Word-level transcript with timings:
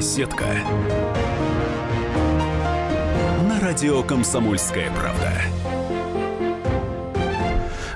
Беседка. 0.00 0.46
На 3.46 3.60
радио 3.60 4.02
«Комсомольская 4.02 4.90
правда». 4.98 5.30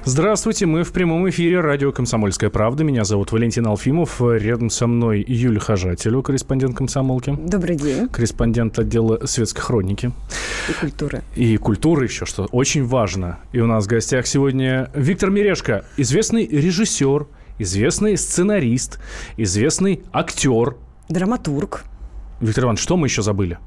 Здравствуйте, 0.05 0.67
мы 0.67 0.85
в 0.85 0.93
прямом 0.93 1.27
эфире 1.31 1.61
радио 1.61 1.93
«Комсомольская 1.93 2.51
правда». 2.51 2.85
Меня 2.85 3.05
зовут 3.05 3.33
Валентин 3.33 3.67
Алфимов. 3.67 4.21
Рядом 4.21 4.69
со 4.69 4.87
мной 4.87 5.25
Юлия 5.27 5.61
Хожателю, 5.61 6.21
корреспондент 6.21 6.77
«Комсомолки». 6.77 7.35
Добрый 7.41 7.77
день. 7.77 8.11
Корреспондент 8.11 8.79
отдела 8.79 9.25
светской 9.25 9.63
хроники. 9.63 10.13
И 10.69 10.73
культуры. 10.75 11.23
И 11.37 11.57
культуры 11.57 12.05
еще, 12.05 12.27
что 12.27 12.45
очень 12.53 12.85
важно. 12.85 13.39
И 13.53 13.61
у 13.61 13.67
нас 13.67 13.87
в 13.87 13.89
гостях 13.89 14.27
сегодня 14.27 14.91
Виктор 14.95 15.31
Мирешко, 15.31 15.87
известный 15.97 16.47
режиссер, 16.47 17.27
известный 17.59 18.19
сценарист, 18.19 19.01
известный 19.39 20.03
актер. 20.13 20.77
Драматург. 21.09 21.85
Виктор 22.41 22.65
Иванович, 22.65 22.83
что 22.83 22.97
мы 22.97 23.07
еще 23.07 23.23
забыли? 23.23 23.59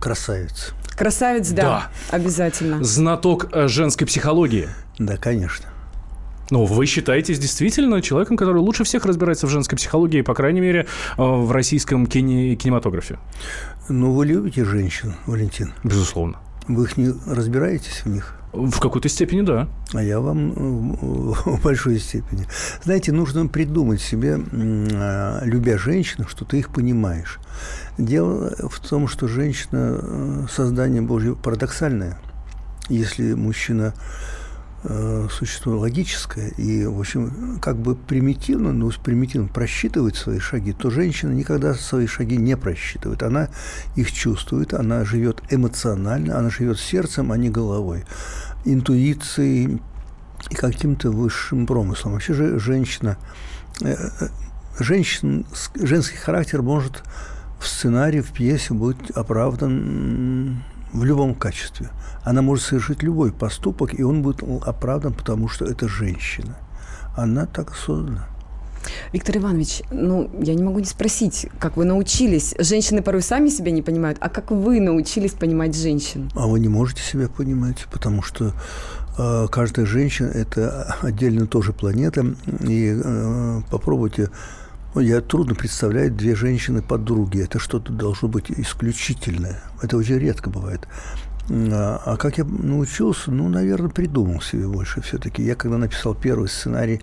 Красавец. 0.00 0.72
Красавец, 0.96 1.48
да, 1.50 1.62
Да. 1.62 2.16
обязательно. 2.16 2.82
Знаток 2.84 3.48
э, 3.52 3.68
женской 3.68 4.06
психологии. 4.06 4.68
Да, 4.98 5.16
конечно. 5.16 5.66
Ну, 6.50 6.66
вы 6.66 6.84
считаетесь 6.86 7.38
действительно 7.38 8.02
человеком, 8.02 8.36
который 8.36 8.58
лучше 8.58 8.84
всех 8.84 9.06
разбирается 9.06 9.46
в 9.46 9.50
женской 9.50 9.76
психологии, 9.78 10.20
по 10.20 10.34
крайней 10.34 10.60
мере, 10.60 10.80
э, 11.16 11.22
в 11.22 11.50
российском 11.50 12.04
кине- 12.06 12.54
кинематографе? 12.54 13.18
Ну, 13.88 14.12
вы 14.12 14.26
любите 14.26 14.64
женщин, 14.64 15.14
Валентин? 15.26 15.72
Безусловно. 15.82 16.38
Вы 16.68 16.84
их 16.84 16.96
не 16.96 17.12
разбираетесь 17.26 18.02
в 18.04 18.06
них? 18.06 18.36
В 18.54 18.78
какой-то 18.80 19.08
степени, 19.08 19.40
да. 19.40 19.68
А 19.92 20.02
я 20.02 20.20
вам 20.20 20.52
э, 20.52 21.34
в 21.44 21.62
большой 21.62 21.98
степени. 21.98 22.46
Знаете, 22.82 23.12
нужно 23.12 23.46
придумать 23.48 24.00
себе, 24.00 24.38
а, 24.38 25.40
любя 25.44 25.76
женщин, 25.76 26.24
что 26.28 26.44
ты 26.44 26.60
их 26.60 26.70
понимаешь. 26.70 27.40
Дело 27.98 28.54
в 28.70 28.80
том, 28.80 29.08
что 29.08 29.28
женщина 29.28 29.98
э, 30.00 30.46
создание 30.50 31.02
Божье 31.02 31.34
парадоксальное. 31.34 32.18
Если 32.88 33.34
мужчина 33.34 33.94
э, 33.96 34.43
существо 35.30 35.78
логическое 35.78 36.48
и, 36.50 36.84
в 36.84 37.00
общем, 37.00 37.58
как 37.60 37.76
бы 37.76 37.94
примитивно, 37.94 38.72
ну, 38.72 38.90
примитивно 39.02 39.48
просчитывает 39.48 40.16
свои 40.16 40.38
шаги, 40.38 40.72
то 40.72 40.90
женщина 40.90 41.32
никогда 41.32 41.74
свои 41.74 42.06
шаги 42.06 42.36
не 42.36 42.56
просчитывает. 42.56 43.22
Она 43.22 43.48
их 43.96 44.12
чувствует, 44.12 44.74
она 44.74 45.04
живет 45.04 45.42
эмоционально, 45.50 46.38
она 46.38 46.50
живет 46.50 46.78
сердцем, 46.78 47.32
а 47.32 47.38
не 47.38 47.48
головой, 47.48 48.04
интуицией 48.66 49.80
и 50.50 50.54
каким-то 50.54 51.10
высшим 51.10 51.66
промыслом. 51.66 52.12
Вообще 52.12 52.34
же 52.34 52.58
женщина, 52.58 53.16
э, 53.80 53.94
э, 53.94 54.28
женщин, 54.78 55.46
женский 55.74 56.18
характер 56.18 56.62
может 56.62 57.02
в 57.58 57.66
сценарии, 57.66 58.20
в 58.20 58.32
пьесе 58.32 58.74
быть 58.74 59.10
оправдан 59.14 60.62
в 60.94 61.04
любом 61.04 61.34
качестве. 61.34 61.90
Она 62.22 62.40
может 62.40 62.64
совершить 62.64 63.02
любой 63.02 63.32
поступок, 63.32 63.98
и 63.98 64.02
он 64.02 64.22
будет 64.22 64.42
оправдан, 64.64 65.12
потому 65.12 65.48
что 65.48 65.66
это 65.66 65.88
женщина. 65.88 66.56
Она 67.16 67.46
так 67.46 67.74
создана. 67.74 68.26
Виктор 69.12 69.38
Иванович, 69.38 69.82
ну, 69.90 70.30
я 70.40 70.54
не 70.54 70.62
могу 70.62 70.78
не 70.78 70.84
спросить, 70.84 71.46
как 71.58 71.76
вы 71.76 71.84
научились? 71.84 72.54
Женщины 72.58 73.02
порой 73.02 73.22
сами 73.22 73.48
себя 73.48 73.70
не 73.70 73.82
понимают, 73.82 74.18
а 74.20 74.28
как 74.28 74.50
вы 74.50 74.80
научились 74.80 75.32
понимать 75.32 75.76
женщин? 75.76 76.30
А 76.34 76.46
вы 76.46 76.60
не 76.60 76.68
можете 76.68 77.02
себя 77.02 77.28
понимать, 77.28 77.86
потому 77.90 78.22
что 78.22 78.52
э, 79.18 79.46
каждая 79.50 79.86
женщина– 79.86 80.26
это 80.34 80.96
отдельно 81.00 81.46
тоже 81.46 81.72
планета. 81.72 82.26
И 82.60 83.00
э, 83.02 83.60
попробуйте 83.70 84.30
ну, 84.94 85.00
я 85.00 85.20
трудно 85.20 85.54
представляю 85.54 86.12
две 86.12 86.36
женщины-подруги. 86.36 87.42
Это 87.42 87.58
что-то 87.58 87.92
должно 87.92 88.28
быть 88.28 88.50
исключительное. 88.50 89.62
Это 89.82 89.96
очень 89.96 90.18
редко 90.18 90.50
бывает. 90.50 90.86
А, 91.50 92.00
а 92.04 92.16
как 92.16 92.38
я 92.38 92.44
научился? 92.44 93.30
Ну, 93.30 93.48
наверное, 93.48 93.90
придумал 93.90 94.40
себе 94.40 94.68
больше 94.68 95.02
все-таки. 95.02 95.42
Я 95.42 95.56
когда 95.56 95.78
написал 95.78 96.14
первый 96.14 96.48
сценарий, 96.48 97.02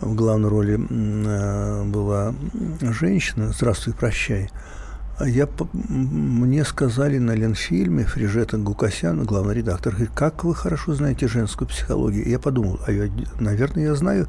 в 0.00 0.14
главной 0.14 0.48
роли 0.48 0.80
э, 0.90 1.84
была 1.84 2.34
женщина 2.80 3.52
«Здравствуй, 3.52 3.94
прощай». 3.94 4.50
А 5.22 5.28
Я, 5.28 5.46
мне 5.72 6.64
сказали 6.64 7.18
на 7.18 7.30
Ленфильме, 7.30 8.02
Фрижета 8.02 8.58
Гукасян, 8.58 9.22
главный 9.22 9.54
редактор, 9.54 9.92
говорит, 9.92 10.10
как 10.16 10.42
вы 10.42 10.52
хорошо 10.52 10.94
знаете 10.94 11.28
женскую 11.28 11.68
психологию. 11.68 12.28
Я 12.28 12.40
подумал, 12.40 12.80
а 12.84 12.90
я, 12.90 13.08
наверное, 13.38 13.84
я 13.84 13.94
знаю, 13.94 14.26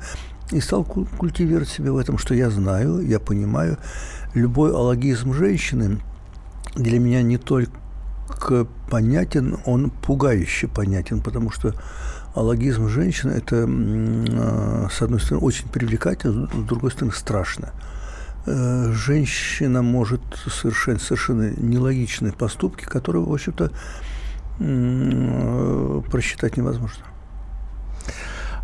и 0.51 0.61
стал 0.61 0.83
кул- 0.83 1.07
культивировать 1.17 1.69
себя 1.69 1.91
в 1.93 1.97
этом, 1.97 2.19
что 2.19 2.35
я 2.35 2.51
знаю, 2.51 2.99
я 2.99 3.19
понимаю. 3.19 3.79
Любой 4.35 4.69
алогизм 4.69 5.33
женщины 5.33 5.99
для 6.75 6.99
меня 6.99 7.23
не 7.23 7.39
только 7.39 8.67
понятен, 8.87 9.57
он 9.65 9.89
пугающе 9.89 10.67
понятен, 10.67 11.21
потому 11.21 11.49
что 11.49 11.73
алогизм 12.35 12.87
женщины– 12.87 13.31
это, 13.35 13.65
а, 13.67 14.89
с 14.91 15.01
одной 15.01 15.21
стороны, 15.21 15.43
очень 15.43 15.67
привлекательно, 15.69 16.47
с 16.53 16.67
другой 16.67 16.91
стороны, 16.91 17.13
страшно. 17.13 17.71
Э, 18.45 18.91
Женщина 18.91 19.81
может 19.81 20.21
совершать 20.47 21.01
совершенно 21.01 21.51
нелогичные 21.51 22.33
поступки, 22.33 22.83
которые, 22.83 23.23
в 23.23 23.33
общем-то, 23.33 23.71
э, 24.59 26.01
просчитать 26.11 26.57
невозможно. 26.57 27.05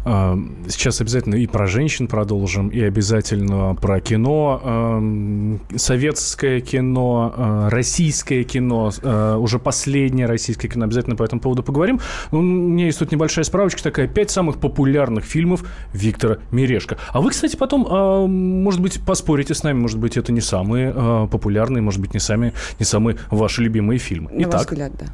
А, 0.06 0.38
Сейчас 0.68 1.02
обязательно 1.02 1.36
и 1.36 1.48
про 1.48 1.68
женщин 1.68 2.08
продолжим, 2.08 2.70
и 2.70 2.82
обязательно 2.82 3.76
про 3.76 4.00
кино, 4.00 4.62
эм, 4.64 5.62
советское 5.76 6.62
кино, 6.62 7.34
э, 7.36 7.68
российское 7.70 8.44
кино, 8.44 8.92
э, 9.02 9.36
уже 9.36 9.60
последнее 9.60 10.26
российское 10.26 10.68
кино. 10.68 10.86
Обязательно 10.86 11.16
по 11.16 11.24
этому 11.24 11.42
поводу 11.42 11.64
поговорим. 11.64 12.00
Ну, 12.32 12.40
У 12.40 12.42
меня 12.42 12.86
есть 12.86 13.00
тут 13.00 13.12
небольшая 13.12 13.44
справочка 13.44 13.84
такая. 13.84 14.08
Пять 14.08 14.32
самых 14.32 14.60
популярных 14.60 15.26
фильмов 15.26 15.66
Виктора 15.94 16.38
Мирешко. 16.52 16.98
А 17.12 17.22
вы, 17.22 17.32
кстати, 17.32 17.56
потом, 17.56 17.86
э, 17.86 18.28
может 18.28 18.82
быть, 18.82 19.02
поспорите 19.06 19.54
с 19.54 19.64
нами. 19.64 19.80
Может 19.80 20.00
быть, 20.00 20.18
это 20.18 20.32
не 20.32 20.42
самые 20.42 20.94
популярные, 21.28 21.82
может 21.82 22.00
быть, 22.00 22.14
не, 22.14 22.20
сами, 22.20 22.54
не 22.80 22.86
самые 22.86 23.18
ваши 23.30 23.62
любимые 23.62 23.98
фильмы. 24.00 24.32
На 24.32 24.48
ваш 24.48 24.48
Итак, 24.48 24.72
взгляд, 24.72 24.92
да. 24.98 25.06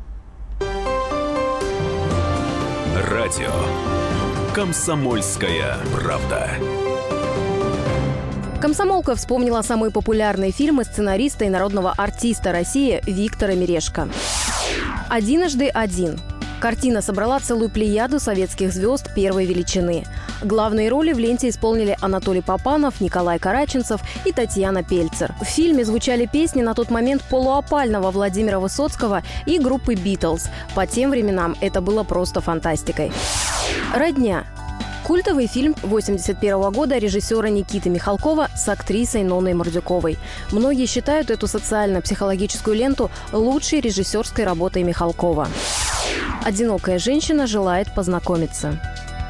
Радио 3.09 3.94
«Комсомольская 4.55 5.75
правда». 5.93 6.49
Комсомолка 8.61 9.13
вспомнила 9.15 9.61
самые 9.63 9.91
популярные 9.91 10.51
фильмы 10.51 10.85
сценариста 10.85 11.43
и 11.43 11.49
народного 11.49 11.91
артиста 11.91 12.53
России 12.53 13.01
Виктора 13.05 13.53
Мирешко. 13.53 14.07
«Одиножды 15.09 15.67
один». 15.67 16.17
Картина 16.61 17.01
собрала 17.01 17.41
целую 17.41 17.69
плеяду 17.69 18.17
советских 18.21 18.71
звезд 18.71 19.13
первой 19.13 19.45
величины. 19.45 20.05
Главные 20.41 20.87
роли 20.87 21.11
в 21.11 21.19
ленте 21.19 21.49
исполнили 21.49 21.97
Анатолий 21.99 22.41
Попанов, 22.41 23.01
Николай 23.01 23.39
Караченцев 23.39 23.99
и 24.23 24.31
Татьяна 24.31 24.83
Пельцер. 24.83 25.35
В 25.41 25.43
фильме 25.43 25.83
звучали 25.83 26.27
песни 26.27 26.61
на 26.61 26.73
тот 26.73 26.89
момент 26.89 27.21
полуопального 27.23 28.09
Владимира 28.09 28.59
Высоцкого 28.59 29.21
и 29.45 29.59
группы 29.59 29.95
«Битлз». 29.95 30.47
По 30.75 30.87
тем 30.87 31.09
временам 31.09 31.57
это 31.59 31.81
было 31.81 32.03
просто 32.03 32.39
фантастикой. 32.39 33.11
«Родня». 33.95 34.43
Культовый 35.05 35.47
фильм 35.47 35.73
81 35.81 36.69
года 36.71 36.97
режиссера 36.97 37.47
Никиты 37.47 37.89
Михалкова 37.89 38.49
с 38.53 38.67
актрисой 38.67 39.23
Ноной 39.23 39.53
Мордюковой. 39.53 40.17
Многие 40.51 40.85
считают 40.85 41.29
эту 41.29 41.47
социально-психологическую 41.47 42.75
ленту 42.75 43.09
лучшей 43.31 43.79
режиссерской 43.79 44.43
работой 44.43 44.83
Михалкова. 44.83 45.47
Одинокая 46.43 46.99
женщина 46.99 47.47
желает 47.47 47.95
познакомиться. 47.95 48.77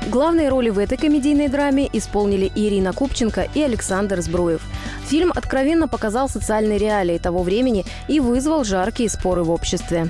Главные 0.08 0.50
роли 0.50 0.72
в 0.72 0.80
этой 0.80 0.98
комедийной 0.98 1.48
драме 1.48 1.88
исполнили 1.94 2.52
Ирина 2.56 2.92
Купченко 2.92 3.48
и 3.54 3.62
Александр 3.62 4.20
Збруев. 4.22 4.64
Фильм 5.06 5.32
откровенно 5.36 5.88
показал 5.88 6.28
социальные 6.28 6.80
реалии 6.80 7.20
того 7.20 7.44
времени 7.44 7.86
и 8.08 8.20
вызвал 8.20 8.64
жаркие 8.64 9.12
споры 9.12 9.44
в 9.44 9.52
обществе. 9.52 10.10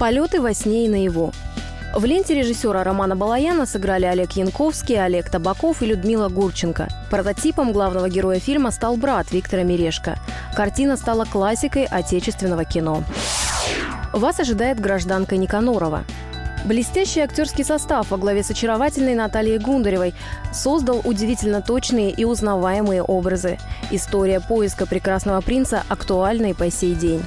Полеты 0.00 0.40
во 0.40 0.54
сне 0.54 0.86
и 0.86 0.88
наяву. 0.88 1.34
В 1.94 2.06
ленте 2.06 2.34
режиссера 2.34 2.84
Романа 2.84 3.16
Балаяна 3.16 3.66
сыграли 3.66 4.06
Олег 4.06 4.32
Янковский, 4.32 5.02
Олег 5.02 5.28
Табаков 5.28 5.82
и 5.82 5.86
Людмила 5.86 6.30
Гурченко. 6.30 6.88
Прототипом 7.10 7.72
главного 7.72 8.08
героя 8.08 8.40
фильма 8.40 8.70
стал 8.70 8.96
брат 8.96 9.30
Виктора 9.30 9.62
Мирешко. 9.62 10.18
Картина 10.56 10.96
стала 10.96 11.26
классикой 11.26 11.84
отечественного 11.84 12.64
кино. 12.64 13.04
Вас 14.14 14.40
ожидает 14.40 14.80
гражданка 14.80 15.36
Никанорова. 15.36 16.04
Блестящий 16.64 17.20
актерский 17.20 17.64
состав 17.64 18.10
во 18.10 18.16
главе 18.16 18.42
с 18.42 18.50
очаровательной 18.50 19.14
Натальей 19.14 19.58
Гундаревой 19.58 20.14
создал 20.50 21.02
удивительно 21.04 21.60
точные 21.60 22.10
и 22.10 22.24
узнаваемые 22.24 23.02
образы. 23.02 23.58
История 23.90 24.40
поиска 24.40 24.86
прекрасного 24.86 25.42
принца 25.42 25.82
актуальна 25.90 26.46
и 26.46 26.54
по 26.54 26.70
сей 26.70 26.94
день. 26.94 27.22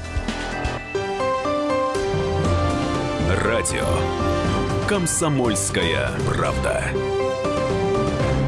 Радио 3.43 3.85
«Комсомольская 4.87 6.11
правда». 6.27 6.83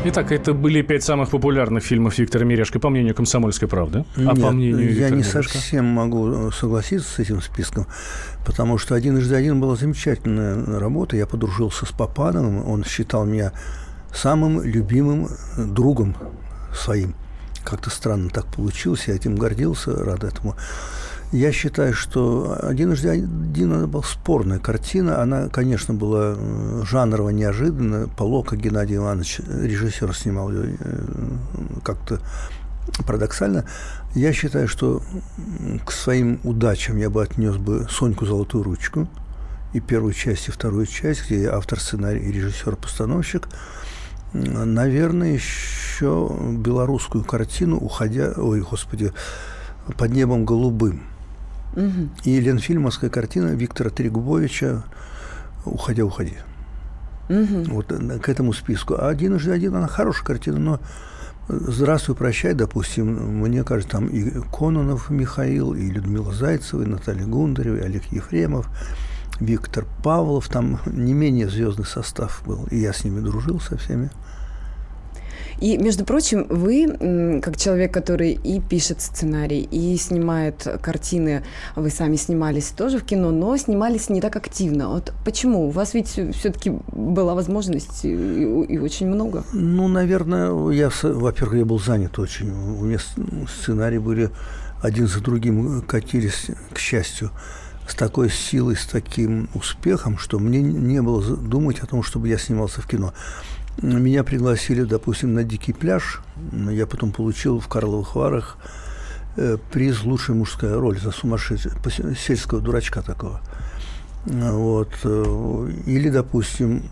Итак, 0.06 0.32
это 0.32 0.54
были 0.54 0.84
пять 0.84 1.04
самых 1.04 1.32
популярных 1.32 1.84
фильмов 1.84 2.20
Виктора 2.20 2.46
Мирешко, 2.46 2.80
по 2.80 2.90
мнению 2.90 3.16
«Комсомольской 3.16 3.68
правды». 3.68 4.06
Нет, 4.16 4.30
а 4.30 4.36
по 4.36 4.52
мнению 4.52 4.84
я 4.84 4.90
Виктора 4.90 5.10
не 5.10 5.16
Мирешко? 5.24 5.54
совсем 5.54 5.86
могу 5.86 6.52
согласиться 6.52 7.10
с 7.10 7.18
этим 7.18 7.42
списком, 7.42 7.88
потому 8.46 8.78
что 8.78 8.94
«Один 8.94 9.18
из 9.18 9.32
один» 9.32 9.60
была 9.60 9.76
замечательная 9.76 10.80
работа. 10.80 11.18
Я 11.18 11.26
подружился 11.26 11.88
с 11.88 11.92
Папановым, 11.92 12.70
он 12.70 12.84
считал 12.84 13.26
меня 13.26 13.52
самым 14.14 14.62
любимым 14.62 15.30
другом 15.58 16.16
своим. 16.72 17.16
Как-то 17.64 17.90
странно 17.90 18.30
так 18.30 18.46
получилось, 18.46 19.08
я 19.08 19.16
этим 19.16 19.38
гордился, 19.38 19.92
рад 19.92 20.24
этому. 20.24 20.56
Я 21.34 21.52
считаю, 21.52 21.94
что 21.94 22.58
«Одинжды 22.62 23.10
один» 23.10 23.74
это 23.74 23.88
была 23.88 24.04
спорная 24.04 24.60
картина. 24.60 25.22
Она, 25.22 25.50
конечно, 25.50 25.94
была 25.94 26.36
э, 26.38 26.84
жанрово 26.86 27.30
неожиданная. 27.30 28.08
Полока 28.08 28.56
Геннадий 28.56 28.96
Иванович, 28.96 29.40
режиссер, 29.40 30.16
снимал 30.16 30.54
ее 30.54 30.78
э, 30.80 31.04
как-то 31.84 32.22
парадоксально. 33.06 33.66
Я 34.16 34.32
считаю, 34.32 34.70
что 34.70 35.02
к 35.86 35.92
своим 35.92 36.40
удачам 36.46 36.96
я 36.96 37.10
бы 37.10 37.22
отнес 37.22 37.58
бы 37.58 37.88
«Соньку 37.90 38.26
золотую 38.26 38.64
ручку» 38.64 39.10
и 39.74 39.82
первую 39.82 40.14
часть, 40.14 40.48
и 40.48 40.52
вторую 40.52 40.86
часть, 40.86 41.26
где 41.26 41.50
автор 41.50 41.82
сценария 41.82 42.22
и 42.22 42.32
режиссер-постановщик. 42.32 43.50
Наверное, 44.32 45.34
еще 45.34 46.32
белорусскую 46.54 47.26
картину 47.26 47.76
«Уходя...» 47.76 48.32
Ой, 48.38 48.62
господи, 48.62 49.12
«Под 49.98 50.12
небом 50.12 50.46
голубым». 50.46 51.02
Мгм. 51.78 52.10
И 52.24 52.40
ленфильмовская 52.40 53.12
картина 53.12 53.50
Виктора 53.50 53.92
Трегубовича 53.92 54.84
«Уходя, 55.64 56.06
уходи». 56.06 56.34
Мгм. 57.30 57.66
Вот 57.66 57.92
э, 57.92 58.20
к 58.20 58.30
этому 58.30 58.52
списку. 58.54 58.96
А 58.96 59.10
«Один 59.10 59.36
из 59.36 59.48
один» 59.48 59.76
она 59.76 59.88
хорошая 59.88 60.26
картина, 60.26 60.58
но 60.58 60.80
«Здравствуй, 61.48 62.16
прощай», 62.16 62.56
допустим, 62.56 63.42
мне 63.42 63.64
кажется, 63.64 63.92
там 63.92 64.08
и 64.08 64.42
Кононов 64.52 65.12
Михаил, 65.12 65.76
и 65.76 65.88
Людмила 65.90 66.34
Зайцева, 66.34 66.82
и 66.82 66.88
Наталья 66.88 67.26
Гундарева, 67.26 67.76
и 67.76 67.82
Олег 67.82 68.06
Ефремов, 68.12 68.68
Виктор 69.40 69.86
Павлов, 70.04 70.50
там 70.50 70.80
не 70.88 71.14
менее 71.14 71.48
звездный 71.48 71.86
состав 71.86 72.42
был, 72.46 72.66
и 72.72 72.80
я 72.80 72.92
с 72.92 73.04
ними 73.04 73.20
дружил 73.20 73.60
со 73.60 73.78
всеми. 73.78 74.10
И, 75.60 75.78
между 75.78 76.06
прочим, 76.06 76.46
вы, 76.50 77.40
как 77.42 77.58
человек, 77.58 77.94
который 77.94 78.32
и 78.32 78.60
пишет 78.60 79.02
сценарий, 79.02 79.62
и 79.62 79.98
снимает 79.98 80.68
картины, 80.82 81.44
вы 81.76 81.90
сами 81.90 82.16
снимались 82.16 82.68
тоже 82.70 83.00
в 83.00 83.04
кино, 83.04 83.32
но 83.32 83.58
снимались 83.58 84.10
не 84.10 84.22
так 84.22 84.36
активно. 84.36 84.90
Вот 84.90 85.14
почему? 85.26 85.68
У 85.68 85.70
вас 85.72 85.94
ведь 85.94 86.20
все-таки 86.36 86.72
была 86.92 87.34
возможность 87.34 88.06
и, 88.06 88.12
и 88.12 88.78
очень 88.78 89.08
много. 89.08 89.44
Ну, 89.52 89.88
наверное, 89.88 90.70
я, 90.72 90.92
во-первых, 91.02 91.58
я 91.58 91.66
был 91.66 91.80
занят 91.80 92.20
очень. 92.20 92.52
У 92.52 92.86
меня 92.86 93.00
сценарии 93.60 93.98
были 93.98 94.30
один 94.82 95.08
за 95.08 95.22
другим 95.22 95.82
катились, 95.82 96.48
к 96.74 96.78
счастью, 96.78 97.32
с 97.88 97.96
такой 97.96 98.30
силой, 98.30 98.76
с 98.76 98.86
таким 98.86 99.50
успехом, 99.54 100.18
что 100.18 100.40
мне 100.40 100.62
не 100.62 101.02
было 101.02 101.24
думать 101.24 101.80
о 101.80 101.88
том, 101.88 102.04
чтобы 102.04 102.28
я 102.28 102.38
снимался 102.38 102.82
в 102.82 102.88
кино. 102.88 103.14
Меня 103.82 104.24
пригласили, 104.24 104.84
допустим, 104.84 105.36
на 105.36 105.44
«Дикий 105.44 105.72
пляж». 105.72 106.22
Я 106.52 106.88
потом 106.88 107.12
получил 107.12 107.60
в 107.60 107.68
Карловых 107.68 108.16
Варах 108.16 108.58
э, 109.36 109.58
приз 109.72 110.04
«Лучшая 110.04 110.36
мужская 110.36 110.76
роль» 110.76 111.00
за 111.00 111.12
сумасшедшего, 111.12 111.76
сельского 112.16 112.60
дурачка 112.60 113.04
такого. 113.04 113.40
Вот. 114.26 114.90
э, 115.04 115.72
Или, 115.86 116.10
допустим, 116.10 116.90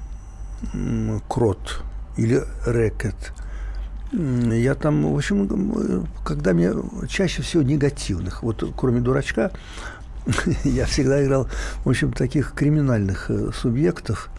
«Крот» 1.27 1.81
или 2.17 2.43
«Рэкет». 2.65 3.33
Я 4.11 4.75
там, 4.75 5.11
в 5.11 5.17
общем, 5.17 5.47
м, 5.51 6.07
когда 6.23 6.53
мне 6.53 6.71
чаще 7.09 7.41
всего 7.41 7.63
негативных, 7.63 8.43
вот 8.43 8.63
кроме 8.77 9.01
дурачка, 9.01 9.51
я 10.63 10.85
всегда 10.85 11.23
играл, 11.25 11.47
в 11.83 11.89
общем, 11.89 12.13
таких 12.13 12.53
криминальных 12.53 13.31
э, 13.31 13.49
субъектов. 13.53 14.29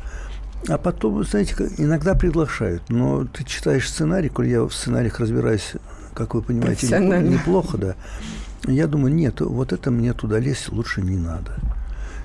А 0.68 0.78
потом, 0.78 1.24
знаете, 1.24 1.54
иногда 1.78 2.14
приглашают, 2.14 2.82
но 2.88 3.24
ты 3.24 3.44
читаешь 3.44 3.88
сценарий, 3.88 4.28
коль 4.28 4.48
я 4.48 4.62
в 4.62 4.72
сценариях 4.72 5.20
разбираюсь, 5.20 5.72
как 6.14 6.34
вы 6.34 6.42
понимаете, 6.42 6.86
неплохо, 6.98 7.78
да. 7.78 7.94
Я 8.64 8.86
думаю, 8.86 9.14
нет, 9.14 9.40
вот 9.40 9.72
это 9.72 9.90
мне 9.90 10.12
туда 10.12 10.38
лезть 10.38 10.70
лучше 10.70 11.02
не 11.02 11.16
надо. 11.16 11.56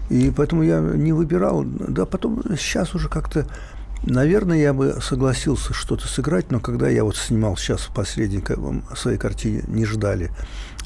И 0.10 0.32
поэтому 0.36 0.64
я 0.64 0.80
не 0.80 1.14
выбирал. 1.14 1.64
Да, 1.64 2.06
потом 2.06 2.42
сейчас 2.58 2.96
уже 2.96 3.10
как-то, 3.10 3.46
наверное, 4.04 4.58
я 4.58 4.74
бы 4.74 4.98
согласился 5.02 5.74
что-то 5.74 6.08
сыграть, 6.08 6.52
но 6.52 6.60
когда 6.60 6.90
я 6.90 7.04
вот 7.04 7.16
снимал 7.16 7.58
сейчас 7.58 7.82
в 7.82 7.94
последней 7.94 8.44
своей 8.96 9.18
картине 9.18 9.64
«Не 9.68 9.86
ждали», 9.86 10.32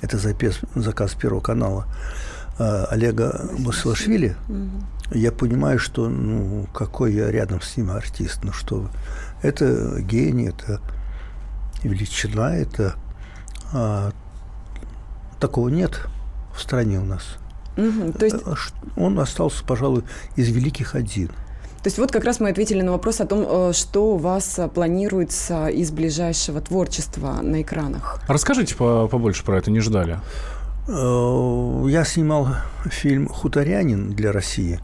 это 0.02 0.18
запис, 0.18 0.60
заказ 0.76 1.14
Первого 1.14 1.42
канала, 1.42 1.88
Олега 2.58 3.50
Басилашвили, 3.60 4.36
я 5.12 5.32
понимаю, 5.32 5.78
что 5.80 6.08
ну 6.10 6.68
какой 6.74 7.14
я 7.14 7.30
рядом 7.32 7.62
с 7.62 7.76
ним 7.78 7.92
артист, 7.92 8.40
ну 8.44 8.52
что 8.54 8.76
вы. 8.78 8.90
это 9.42 10.00
гений, 10.02 10.48
это 10.50 10.80
величина, 11.84 12.56
это 12.56 12.96
а, 13.74 14.12
такого 15.40 15.70
нет 15.70 16.08
в 16.56 16.62
стране 16.62 17.00
у 17.00 17.06
нас. 17.06 17.24
Мгм. 17.78 18.14
То 18.14 18.26
есть 18.26 18.38
Э, 18.46 18.56
ш- 18.56 18.74
Он 18.96 19.20
остался, 19.20 19.64
пожалуй, 19.66 20.04
из 20.38 20.50
великих 20.50 20.96
один. 20.96 21.28
То 21.28 21.88
есть 21.90 21.98
вот 22.00 22.12
как 22.12 22.24
раз 22.24 22.40
мы 22.40 22.50
ответили 22.50 22.82
на 22.82 22.94
вопрос 22.94 23.20
о 23.22 23.26
том, 23.28 23.46
э, 23.48 23.74
что 23.74 24.14
у 24.16 24.18
вас 24.18 24.58
э, 24.58 24.68
планируется 24.70 25.68
из 25.68 25.92
ближайшего 25.92 26.62
творчества 26.62 27.42
на 27.44 27.62
экранах. 27.62 28.22
Расскажите 28.28 28.76
по- 28.76 29.08
побольше 29.08 29.44
про 29.44 29.58
это, 29.58 29.70
не 29.70 29.82
ждали. 29.82 30.20
Э, 30.88 31.86
Я 31.90 32.04
снимал 32.06 32.48
фильм 32.86 33.28
«Хуторянин» 33.28 34.12
для 34.12 34.32
России, 34.32 34.80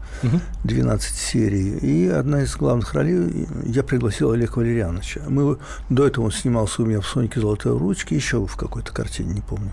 12 0.64 1.16
серий, 1.16 1.78
и 1.78 2.08
одна 2.08 2.42
из 2.42 2.56
главных 2.56 2.94
ролей 2.94 3.46
я 3.64 3.82
пригласил 3.82 4.30
Олега 4.32 4.58
Валерьяновича. 4.58 5.20
Мы, 5.28 5.58
до 5.90 6.06
этого 6.06 6.24
он 6.26 6.32
снимался 6.32 6.82
у 6.82 6.86
меня 6.86 7.00
в 7.00 7.06
«Соньке 7.06 7.40
золотой 7.40 7.76
ручки», 7.78 8.14
еще 8.14 8.44
в 8.46 8.56
какой-то 8.56 8.92
картине, 8.92 9.34
не 9.34 9.40
помню. 9.40 9.72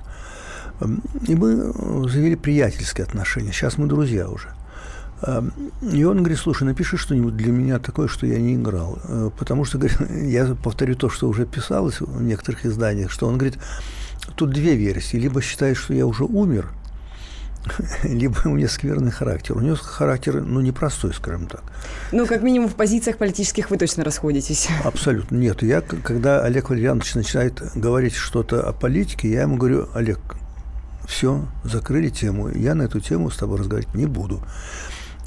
Эм, 0.81 1.01
И 1.27 1.35
мы 1.35 1.51
э, 1.73 2.07
завели 2.09 2.35
приятельские 2.35 3.05
отношения. 3.05 3.51
Сейчас 3.51 3.77
мы 3.77 3.87
друзья 3.87 4.27
уже. 4.29 4.49
Эм, 5.23 5.51
И 5.81 6.03
он 6.03 6.17
говорит, 6.19 6.37
слушай, 6.39 6.63
напиши 6.63 6.97
что-нибудь 6.97 7.35
для 7.37 7.51
меня 7.51 7.79
такое, 7.79 8.07
что 8.07 8.25
я 8.27 8.39
не 8.39 8.53
играл. 8.55 8.99
Э, 9.03 9.29
Потому 9.37 9.65
что, 9.65 9.77
говорит, 9.79 9.97
я 10.23 10.45
повторю 10.63 10.95
то, 10.95 11.09
что 11.09 11.27
уже 11.27 11.45
писалось 11.45 12.01
в 12.01 12.21
некоторых 12.21 12.65
изданиях, 12.65 13.11
что 13.11 13.27
он 13.27 13.37
говорит, 13.37 13.57
тут 14.39 14.51
две 14.51 14.75
версии. 14.75 15.17
Либо 15.17 15.41
считает, 15.41 15.75
что 15.75 15.93
я 15.93 16.07
уже 16.07 16.23
умер, 16.23 16.69
либо 18.03 18.37
у 18.45 18.49
меня 18.49 18.69
скверный 18.69 19.11
характер. 19.11 19.57
У 19.57 19.59
него 19.59 19.75
характер, 19.75 20.41
ну, 20.41 20.61
непростой, 20.61 21.13
скажем 21.13 21.47
так. 21.47 21.63
Ну, 22.11 22.25
как 22.25 22.41
минимум 22.41 22.69
в 22.69 22.75
позициях 22.75 23.17
политических 23.17 23.69
вы 23.69 23.77
точно 23.77 24.03
расходитесь. 24.03 24.69
Абсолютно 24.83 25.35
нет. 25.35 25.61
Я, 25.61 25.81
когда 25.81 26.41
Олег 26.41 26.69
Валерьянович 26.69 27.15
начинает 27.15 27.61
говорить 27.75 28.13
что-то 28.13 28.67
о 28.67 28.71
политике, 28.71 29.29
я 29.29 29.41
ему 29.41 29.57
говорю, 29.57 29.89
Олег, 29.93 30.19
все, 31.05 31.45
закрыли 31.65 32.09
тему, 32.09 32.49
я 32.49 32.75
на 32.75 32.83
эту 32.83 33.01
тему 33.01 33.29
с 33.29 33.37
тобой 33.37 33.59
разговаривать 33.59 33.93
не 33.93 34.05
буду. 34.05 34.41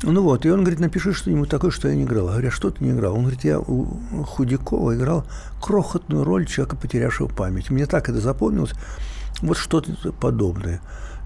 Ну 0.04 0.22
вот, 0.22 0.44
и 0.44 0.50
он 0.50 0.60
говорит, 0.60 0.80
напиши 0.80 1.12
что-нибудь 1.12 1.48
такое, 1.48 1.70
что 1.70 1.88
я 1.88 1.94
не 1.94 2.02
играл. 2.02 2.26
Я 2.26 2.32
говорю, 2.32 2.48
а 2.48 2.50
что 2.50 2.70
ты 2.70 2.82
не 2.84 2.90
играл? 2.90 3.14
Он 3.14 3.20
говорит, 3.20 3.44
я 3.44 3.60
у 3.60 3.86
Худякова 4.24 4.96
играл 4.96 5.24
крохотную 5.60 6.24
роль 6.24 6.46
человека, 6.46 6.76
потерявшего 6.76 7.28
память. 7.28 7.70
Мне 7.70 7.86
так 7.86 8.08
это 8.08 8.20
запомнилось. 8.20 8.72
Вот 9.42 9.56
что-то 9.56 10.12
подобное. 10.12 10.80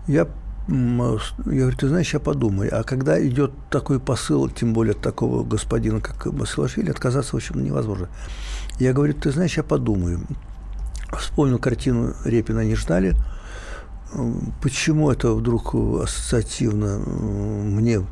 Я, 0.06 0.28
я 0.68 1.44
говорю, 1.46 1.76
ты 1.76 1.88
знаешь, 1.88 2.12
я 2.12 2.20
подумаю. 2.20 2.70
А 2.78 2.82
когда 2.82 3.24
идет 3.26 3.52
такой 3.70 3.98
посыл, 3.98 4.50
тем 4.50 4.74
более 4.74 4.94
такого 4.94 5.42
господина, 5.42 6.00
как 6.00 6.32
Басилашвили, 6.34 6.90
отказаться, 6.90 7.32
в 7.32 7.36
общем, 7.36 7.64
невозможно. 7.64 8.08
Я 8.78 8.92
говорю, 8.92 9.14
ты 9.14 9.30
знаешь, 9.30 9.56
я 9.56 9.62
подумаю. 9.62 10.20
Вспомнил 11.18 11.58
картину 11.58 12.14
Репина 12.24 12.60
«Не 12.60 12.74
ждали». 12.74 13.16
Почему 14.62 15.10
это 15.10 15.32
вдруг 15.32 15.74
ассоциативно 15.74 16.98
мне 16.98 18.02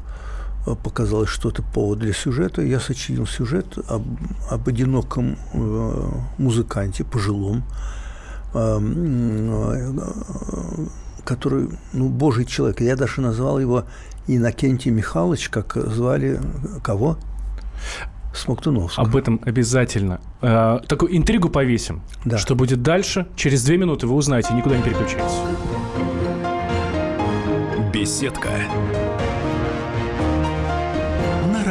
показалось, 0.83 1.29
что 1.29 1.51
это 1.51 1.63
повод 1.63 1.99
для 1.99 2.13
сюжета. 2.13 2.63
Я 2.63 2.81
сочинил 2.81 3.27
сюжет 3.27 3.79
об, 3.89 4.03
об 4.51 4.69
одиноком 4.69 5.37
э, 5.53 6.09
музыканте, 6.39 7.05
пожилом, 7.05 7.65
э, 8.55 8.59
м, 8.59 9.51
э, 9.51 10.87
который, 11.25 11.69
ну, 11.93 12.09
божий 12.09 12.45
человек. 12.47 12.81
Я 12.81 12.97
даже 12.97 13.21
назвал 13.21 13.59
его 13.59 13.85
Иннокентий 14.27 14.91
Михайлович, 14.91 15.51
как 15.51 15.77
звали 15.77 16.41
кого? 16.83 17.19
Смоктуновского. 18.35 19.07
Об 19.07 19.17
этом 19.17 19.41
обязательно. 19.45 20.21
Э, 20.41 20.81
такую 20.89 21.17
интригу 21.17 21.51
повесим. 21.51 22.03
Да. 22.25 22.39
Что 22.39 22.55
будет 22.55 22.83
дальше? 22.83 23.27
Через 23.37 23.63
две 23.65 23.77
минуты 23.77 24.07
вы 24.07 24.15
узнаете. 24.15 24.55
Никуда 24.55 24.77
не 24.77 24.83
переключайтесь. 24.83 25.35
Беседка. 27.93 28.51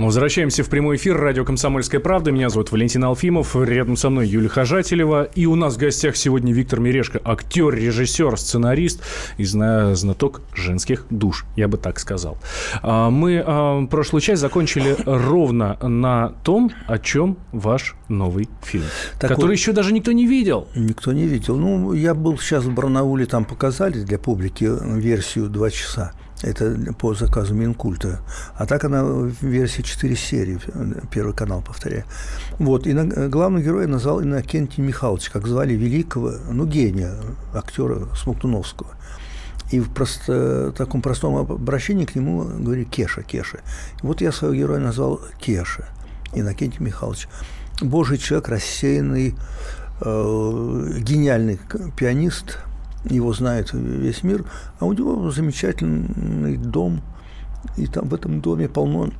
Мы 0.00 0.06
возвращаемся 0.06 0.64
в 0.64 0.70
прямой 0.70 0.96
эфир. 0.96 1.18
Радио 1.18 1.44
«Комсомольская 1.44 2.00
правда». 2.00 2.32
Меня 2.32 2.48
зовут 2.48 2.72
Валентин 2.72 3.04
Алфимов. 3.04 3.54
Рядом 3.54 3.98
со 3.98 4.08
мной 4.08 4.26
Юлия 4.28 4.48
Хожателева. 4.48 5.24
И 5.24 5.44
у 5.44 5.56
нас 5.56 5.74
в 5.74 5.76
гостях 5.76 6.16
сегодня 6.16 6.54
Виктор 6.54 6.80
Мирешко. 6.80 7.20
Актер, 7.22 7.74
режиссер, 7.74 8.38
сценарист 8.38 9.02
и 9.36 9.44
знаток 9.44 10.40
женских 10.54 11.04
душ. 11.10 11.44
Я 11.54 11.68
бы 11.68 11.76
так 11.76 12.00
сказал. 12.00 12.38
А, 12.80 13.10
мы 13.10 13.44
а, 13.44 13.84
прошлую 13.88 14.22
часть 14.22 14.40
закончили 14.40 14.96
ровно 15.04 15.76
на 15.82 16.30
том, 16.44 16.72
о 16.86 16.98
чем 16.98 17.36
ваш 17.52 17.94
новый 18.08 18.48
фильм. 18.62 18.86
Так 19.18 19.28
который 19.28 19.48
вот, 19.48 19.52
еще 19.52 19.72
даже 19.72 19.92
никто 19.92 20.12
не 20.12 20.26
видел. 20.26 20.66
Никто 20.74 21.12
не 21.12 21.26
видел. 21.26 21.58
Ну, 21.58 21.92
я 21.92 22.14
был 22.14 22.38
сейчас 22.38 22.64
в 22.64 22.72
Барнауле, 22.72 23.26
там 23.26 23.44
показали 23.44 24.02
для 24.02 24.18
публики 24.18 24.66
версию 24.98 25.50
«Два 25.50 25.68
часа». 25.68 26.14
Это 26.42 26.94
по 26.98 27.14
заказу 27.14 27.54
Минкульта. 27.54 28.20
А 28.54 28.66
так 28.66 28.84
она 28.84 29.04
в 29.04 29.42
версии 29.42 29.82
4 29.82 30.16
серии, 30.16 30.58
Первый 31.10 31.34
канал, 31.34 31.62
повторяю. 31.62 32.04
Вот. 32.58 32.86
И 32.86 32.94
главного 32.94 33.62
героя 33.62 33.86
назвал 33.86 34.22
Иннокентий 34.22 34.82
Михайлович, 34.82 35.28
как 35.28 35.46
звали 35.46 35.74
великого, 35.74 36.32
ну, 36.50 36.66
гения, 36.66 37.14
актера 37.52 38.08
Смоктуновского. 38.16 38.90
И 39.70 39.80
в 39.80 39.92
просто, 39.92 40.72
таком 40.76 41.02
простом 41.02 41.36
обращении 41.36 42.06
к 42.06 42.14
нему 42.14 42.44
говорили 42.44 42.84
Кеша, 42.84 43.22
Кеша. 43.22 43.58
И 44.02 44.06
вот 44.06 44.20
я 44.20 44.32
своего 44.32 44.56
героя 44.56 44.80
назвал 44.80 45.20
Кеша, 45.38 45.86
Иннокентий 46.32 46.82
Михайлович. 46.82 47.28
Божий 47.82 48.18
человек, 48.18 48.48
рассеянный, 48.48 49.34
э, 50.00 50.98
гениальный 51.00 51.60
пианист– 51.96 52.58
его 53.04 53.32
знает 53.32 53.72
весь 53.72 54.22
мир, 54.22 54.44
а 54.78 54.86
у 54.86 54.92
него 54.92 55.30
замечательный 55.30 56.56
дом, 56.56 57.02
и 57.76 57.86
там 57.86 58.08
в 58.08 58.14
этом 58.14 58.40
доме 58.40 58.68
полно 58.68 59.10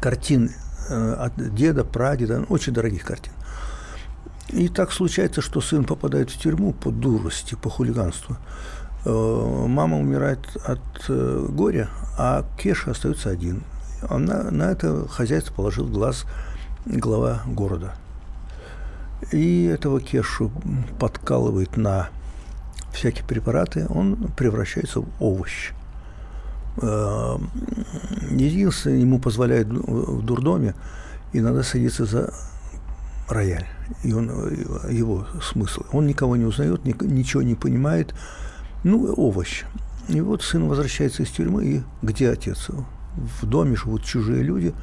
картин 0.00 0.50
э, 0.88 1.12
от 1.14 1.54
деда, 1.54 1.84
прадеда, 1.84 2.44
очень 2.48 2.72
дорогих 2.72 3.04
картин. 3.04 3.32
И 4.48 4.68
так 4.68 4.92
случается, 4.92 5.40
что 5.40 5.60
сын 5.60 5.84
попадает 5.84 6.30
в 6.30 6.38
тюрьму 6.38 6.72
по 6.72 6.90
дурости, 6.90 7.54
по 7.54 7.70
хулиганству. 7.70 8.36
Э, 9.04 9.66
мама 9.68 9.98
умирает 9.98 10.40
от 10.64 10.80
э, 11.08 11.46
горя, 11.48 11.88
а 12.18 12.44
Кеша 12.58 12.90
остается 12.90 13.30
один. 13.30 13.62
Она, 14.08 14.50
на 14.50 14.64
это 14.64 15.08
хозяйство 15.08 15.54
положил 15.54 15.86
глаз 15.86 16.24
глава 16.84 17.42
города. 17.46 17.94
И 19.30 19.64
этого 19.64 20.00
Кешу 20.00 20.50
подкалывает 20.98 21.76
на 21.76 22.10
всякие 22.92 23.24
препараты, 23.24 23.86
он 23.88 24.30
превращается 24.36 25.00
в 25.00 25.08
овощ. 25.20 25.72
Э, 26.80 27.36
единственное, 28.30 28.98
ему 28.98 29.18
позволяет 29.18 29.68
в 29.68 30.22
дурдоме 30.24 30.74
иногда 31.32 31.62
садиться 31.62 32.04
за 32.04 32.32
рояль. 33.28 33.66
И 34.04 34.12
он, 34.12 34.28
его 34.90 35.26
смысл. 35.42 35.82
Он 35.92 36.06
никого 36.06 36.36
не 36.36 36.44
узнает, 36.44 36.84
ничего 36.84 37.42
не 37.42 37.54
понимает. 37.54 38.14
Ну, 38.84 39.12
овощ. 39.12 39.64
И 40.08 40.20
вот 40.20 40.42
сын 40.42 40.68
возвращается 40.68 41.22
из 41.22 41.30
тюрьмы, 41.30 41.64
и 41.64 41.82
где 42.02 42.30
отец? 42.30 42.68
В 43.40 43.46
доме 43.46 43.76
живут 43.76 44.04
чужие 44.04 44.42
люди, 44.42 44.74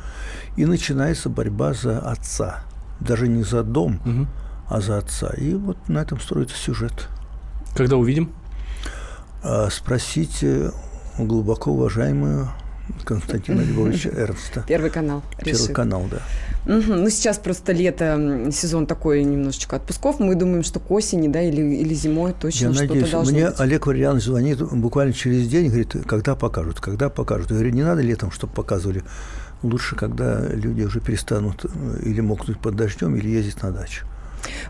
и 0.56 0.66
начинается 0.66 1.30
борьба 1.30 1.74
за 1.74 2.00
отца. 2.00 2.64
Даже 3.00 3.28
не 3.28 3.44
за 3.44 3.64
дом, 3.64 4.00
угу. 4.06 4.28
а 4.70 4.82
за 4.82 4.98
отца. 4.98 5.34
И 5.38 5.54
вот 5.54 5.78
на 5.90 6.00
этом 6.00 6.20
строится 6.20 6.56
сюжет. 6.56 7.10
Когда 7.76 7.98
увидим? 7.98 8.32
А, 9.44 9.70
спросите 9.70 10.72
глубоко 11.18 11.72
уважаемую 11.72 12.50
Константина 13.06 13.62
Львовича 13.66 14.10
Эрнста. 14.10 14.64
Первый 14.68 14.90
канал. 14.90 15.24
Первый 15.44 15.74
канал, 15.74 16.06
да. 16.10 16.18
Угу. 16.66 16.94
Ну, 16.94 17.10
сейчас 17.10 17.38
просто 17.38 17.72
лето, 17.72 18.50
сезон 18.52 18.86
такой 18.86 19.24
немножечко 19.24 19.78
отпусков. 19.78 20.20
Мы 20.20 20.36
думаем, 20.36 20.64
что 20.64 20.80
к 20.80 20.92
осени, 20.92 21.28
да, 21.28 21.42
или, 21.42 21.62
или 21.62 21.94
зимой 21.94 22.34
точно 22.34 22.68
Я 22.68 22.74
что-то 22.74 22.94
надеюсь. 22.94 23.12
должно 23.12 23.34
Мне 23.34 23.48
быть. 23.48 23.60
Олег 23.60 23.88
Валерьянович 23.88 24.24
звонит 24.24 24.62
буквально 24.62 25.14
через 25.14 25.48
день, 25.48 25.68
говорит, 25.68 25.96
когда 26.06 26.36
покажут, 26.36 26.80
когда 26.80 27.10
покажут. 27.10 27.52
Я 27.52 27.56
говорю, 27.56 27.72
не 27.72 27.84
надо 27.84 28.02
летом, 28.02 28.32
чтобы 28.32 28.54
показывали. 28.54 29.04
Лучше, 29.62 29.96
когда 29.96 30.48
люди 30.48 30.84
уже 30.84 31.02
перестанут 31.02 31.66
э, 31.66 32.00
или 32.04 32.22
мокнуть 32.22 32.60
под 32.60 32.76
дождем, 32.76 33.16
или 33.16 33.28
ездить 33.28 33.62
на 33.62 33.72
дачу. 33.72 34.06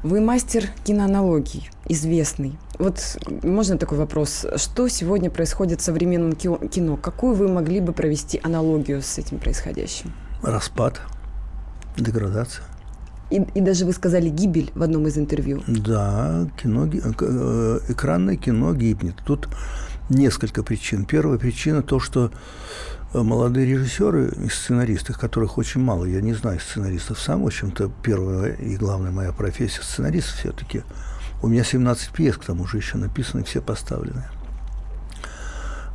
Вы 0.03 0.21
мастер 0.21 0.69
киноаналогий, 0.83 1.69
известный. 1.88 2.57
Вот 2.77 3.17
можно 3.43 3.77
такой 3.77 3.97
вопрос. 3.97 4.45
Что 4.55 4.88
сегодня 4.88 5.29
происходит 5.29 5.81
в 5.81 5.83
современном 5.83 6.33
кино? 6.33 6.97
Какую 6.97 7.35
вы 7.35 7.47
могли 7.47 7.81
бы 7.81 7.93
провести 7.93 8.39
аналогию 8.43 9.01
с 9.01 9.17
этим 9.17 9.39
происходящим? 9.39 10.13
Распад, 10.41 11.01
деградация. 11.97 12.63
И, 13.29 13.35
и 13.53 13.61
даже 13.61 13.85
вы 13.85 13.93
сказали 13.93 14.29
гибель 14.29 14.71
в 14.73 14.81
одном 14.81 15.07
из 15.07 15.17
интервью. 15.17 15.61
Да, 15.67 16.47
кино, 16.61 16.88
э, 16.88 17.79
экранное 17.89 18.38
кино 18.38 18.73
гибнет. 18.73 19.15
Тут 19.25 19.49
несколько 20.09 20.63
причин. 20.63 21.05
Первая 21.05 21.38
причина 21.38 21.83
то, 21.83 21.99
что 21.99 22.31
молодые 23.13 23.65
режиссеры 23.65 24.31
и 24.45 24.49
сценаристы, 24.49 25.13
которых 25.13 25.57
очень 25.57 25.81
мало, 25.81 26.05
я 26.05 26.21
не 26.21 26.33
знаю 26.33 26.59
сценаристов 26.59 27.19
сам, 27.19 27.43
в 27.43 27.47
общем-то, 27.47 27.91
первая 28.03 28.53
и 28.53 28.75
главная 28.77 29.11
моя 29.11 29.31
профессия 29.31 29.81
сценарист 29.81 30.35
все-таки. 30.37 30.83
У 31.41 31.47
меня 31.47 31.63
17 31.63 32.11
пьес, 32.11 32.37
к 32.37 32.45
тому 32.45 32.67
же, 32.67 32.77
еще 32.77 32.97
написаны, 32.97 33.43
все 33.43 33.61
поставлены. 33.61 34.25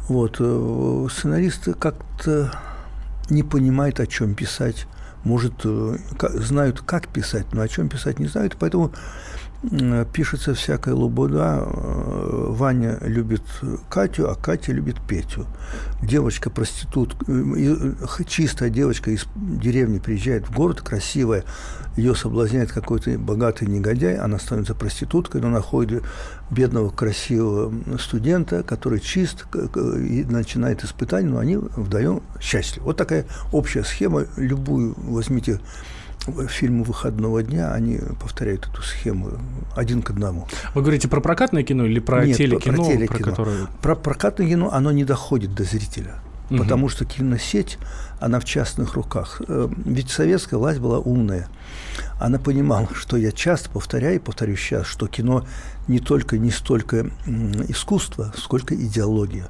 Вот, 0.09 0.37
э, 0.39 1.07
сценаристы 1.11 1.75
как-то 1.75 2.53
не 3.31 3.43
понимают, 3.43 4.01
о 4.01 4.07
чем 4.07 4.35
писать. 4.35 4.87
Может, 5.23 5.55
э, 5.65 5.97
знают, 6.35 6.81
как 6.81 7.09
писать, 7.09 7.47
но 7.53 7.63
о 7.63 7.69
чем 7.69 7.89
писать 7.89 8.19
не 8.19 8.27
знают, 8.27 8.57
поэтому 8.59 8.93
пишется 10.13 10.55
всякая 10.55 10.95
лубуда. 10.95 11.63
Э, 11.65 12.47
Ваня 12.51 12.99
любит 13.01 13.43
Катю, 13.89 14.31
а 14.31 14.35
Катя 14.35 14.73
любит 14.73 14.97
Петю. 15.07 15.47
Девочка 16.03 16.51
проститут, 16.51 17.17
э, 17.27 17.95
чистая 18.27 18.71
девочка 18.71 19.11
из 19.11 19.27
деревни 19.35 19.99
приезжает 19.99 20.49
в 20.49 20.55
город, 20.55 20.81
красивая, 20.81 21.45
ее 21.97 22.15
соблазняет 22.15 22.73
какой-то 22.73 23.17
богатый 23.19 23.69
негодяй, 23.69 24.17
она 24.17 24.39
становится 24.39 24.75
проституткой, 24.75 25.41
но 25.41 25.49
находит 25.49 26.03
бедного 26.51 26.91
красивого 26.91 27.73
студента, 27.99 28.63
который 28.63 29.01
чист 29.01 29.47
и 29.55 30.27
начинает 30.29 30.83
испытания, 30.85 31.29
но 31.29 31.39
они 31.39 31.57
вдвоем 31.57 32.23
счастливы. 32.41 32.87
Вот 32.87 32.97
такая 32.97 33.27
общая 33.53 33.85
схема. 33.85 34.27
Любую 34.37 34.95
возьмите 34.97 35.61
фильмы 36.49 36.85
выходного 36.85 37.43
дня, 37.43 37.73
они 37.73 38.01
повторяют 38.21 38.69
эту 38.71 38.83
схему 38.83 39.33
один 39.77 40.03
к 40.03 40.11
одному. 40.11 40.47
Вы 40.75 40.83
говорите 40.83 41.09
про 41.09 41.21
прокатное 41.21 41.63
кино 41.63 41.85
или 41.85 42.01
про 42.01 42.25
Нет, 42.25 42.37
телекино? 42.37 42.77
Про, 42.77 42.85
телекино. 42.85 43.19
Про, 43.19 43.31
которое... 43.31 43.67
про 43.83 43.95
прокатное 43.95 44.49
кино 44.49 44.71
оно 44.73 44.93
не 44.93 45.05
доходит 45.05 45.55
до 45.55 45.65
зрителя. 45.65 46.15
Угу. 46.51 46.59
Потому 46.59 46.89
что 46.89 47.05
киносеть, 47.05 47.79
она 48.21 48.39
в 48.39 48.45
частных 48.45 48.95
руках. 48.95 49.41
Э, 49.49 49.69
ведь 49.85 50.11
советская 50.11 50.59
власть 50.59 50.79
была 50.79 50.99
умная. 50.99 51.49
Она 52.21 52.39
понимала, 52.39 52.89
что 52.95 53.17
я 53.17 53.33
часто 53.33 53.71
повторяю 53.71 54.17
и 54.17 54.19
повторю 54.19 54.57
сейчас, 54.57 54.87
что 54.87 55.07
кино 55.07 55.47
не 55.89 56.01
только 56.01 56.39
не 56.39 56.51
столько 56.51 57.11
искусство, 57.69 58.33
сколько 58.37 58.75
идеология. 58.75 59.47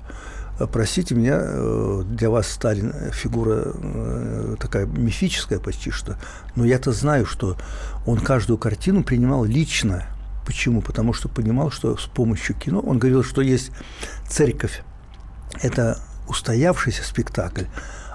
Простите 0.72 1.16
меня, 1.16 1.38
э, 1.40 2.02
для 2.06 2.30
вас 2.30 2.46
Сталин 2.46 2.92
фигура 3.12 3.72
э, 3.74 4.56
такая 4.60 4.86
мифическая 4.86 5.58
почти 5.58 5.90
что, 5.90 6.16
но 6.54 6.64
я-то 6.64 6.92
знаю, 6.92 7.26
что 7.26 7.56
он 8.06 8.20
каждую 8.20 8.56
картину 8.56 9.02
принимал 9.02 9.44
лично. 9.44 10.06
Почему? 10.46 10.80
Потому 10.80 11.12
что 11.12 11.28
понимал, 11.28 11.72
что 11.72 11.96
с 11.96 12.04
помощью 12.04 12.54
кино, 12.54 12.78
он 12.78 12.98
говорил, 12.98 13.24
что 13.24 13.40
есть 13.40 13.72
церковь, 14.28 14.82
это 15.60 15.98
устоявшийся 16.28 17.02
спектакль, 17.02 17.64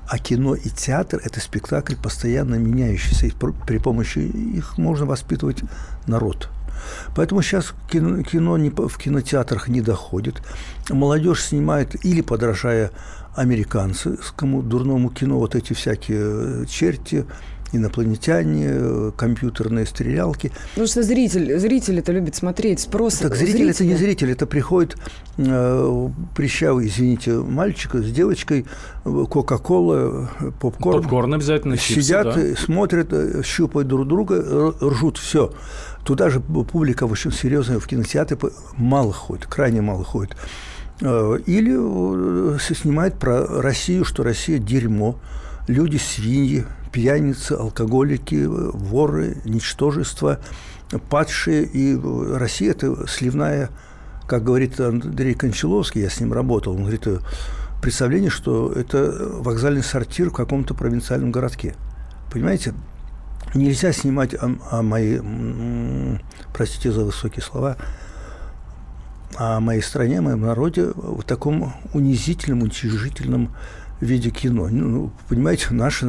а 0.08 0.18
кино 0.18 0.56
и 0.56 0.70
театр– 0.70 1.20
это 1.24 1.42
спектакль, 1.42 1.96
постоянно 1.96 2.56
меняющийся, 2.56 3.26
и 3.28 3.34
при 3.68 3.80
помощи 3.80 4.20
их 4.20 4.78
можно 4.78 5.06
воспитывать 5.06 5.60
народ– 6.08 6.50
Поэтому 7.16 7.42
сейчас 7.42 7.74
кино, 7.90 8.24
кино 8.24 8.58
не, 8.58 8.70
в 8.70 8.98
кинотеатрах 8.98 9.68
не 9.68 9.82
доходит. 9.82 10.42
Молодежь 10.90 11.44
снимает 11.44 12.06
или 12.06 12.22
подражая 12.22 12.92
американцам, 13.36 14.18
кому 14.36 14.62
дурному 14.62 15.10
кино, 15.10 15.40
вот 15.40 15.56
эти 15.56 15.74
всякие 15.74 16.64
э, 16.64 16.66
черти, 16.68 17.26
инопланетяне, 17.72 18.68
э, 18.70 19.12
компьютерные 19.16 19.86
стрелялки. 19.86 20.52
Ну 20.76 20.88
что 20.88 21.04
зритель, 21.04 21.58
зритель 21.60 22.00
это 22.00 22.12
любит 22.12 22.36
смотреть, 22.36 22.80
спрос 22.80 23.16
Так 23.16 23.36
зритель 23.36 23.70
это 23.70 23.86
не 23.86 23.96
зритель, 23.96 24.32
это 24.32 24.46
приходит 24.46 24.98
э, 25.38 26.10
прищавый, 26.36 26.88
извините, 26.88 27.34
мальчик 27.34 27.96
с 27.96 28.12
девочкой, 28.12 28.66
э, 29.06 29.26
кока-кола, 29.30 30.30
попкорн. 30.60 31.02
Попкорн 31.02 31.34
обязательно, 31.36 31.78
Сидят, 31.78 32.34
чипсы, 32.34 32.52
да. 32.52 32.62
смотрят, 32.62 33.46
щупают 33.46 33.88
друг 33.88 34.08
друга, 34.08 34.74
ржут, 34.82 35.18
все. 35.18 35.54
Туда 36.10 36.32
же 36.32 36.40
публика 36.40 37.04
очень 37.04 37.32
серьезная 37.32 37.78
в 37.78 37.86
кинотеатре 37.86 38.36
мало 38.76 39.14
ходит, 39.14 39.46
крайне 39.46 39.82
мало 39.82 40.04
ходит. 40.04 40.36
Или 41.02 42.58
снимает 42.58 43.20
про 43.20 43.46
Россию, 43.62 44.06
что 44.06 44.24
Россия 44.24 44.58
дерьмо, 44.58 45.20
люди 45.68 45.98
свиньи, 45.98 46.66
пьяницы, 46.92 47.52
алкоголики, 47.52 48.44
воры, 48.44 49.38
ничтожества, 49.46 50.40
падшие. 51.12 51.66
И 51.66 51.96
Россия– 52.36 52.72
это 52.74 53.06
сливная, 53.08 53.70
как 54.28 54.44
говорит 54.44 54.80
Андрей 54.80 55.36
Кончаловский, 55.36 56.02
я 56.02 56.10
с 56.10 56.20
ним 56.20 56.34
работал, 56.34 56.74
он 56.74 56.86
говорит, 56.86 57.08
представление, 57.84 58.32
что 58.32 58.72
это 58.72 59.16
вокзальный 59.42 59.84
сортир 59.84 60.32
в 60.32 60.34
каком-то 60.34 60.74
провинциальном 60.74 61.32
городке. 61.32 61.76
Понимаете? 62.34 62.74
Нельзя 63.56 63.92
снимать 63.94 64.36
о, 64.36 64.56
о 64.70 64.82
моей, 64.84 65.22
простите 66.54 66.92
за 66.92 67.04
высокие 67.04 67.42
слова, 67.42 67.78
о 69.36 69.60
моей 69.60 69.82
стране, 69.82 70.20
о 70.20 70.22
моем 70.22 70.42
народе 70.42 70.92
в 70.96 71.24
таком 71.24 71.74
унизительном, 71.94 72.62
уничижительном 72.62 73.56
виде 74.02 74.30
кино. 74.30 74.68
Ну, 74.70 74.88
ну, 74.88 75.12
понимаете, 75.28 75.68
наша 75.72 76.06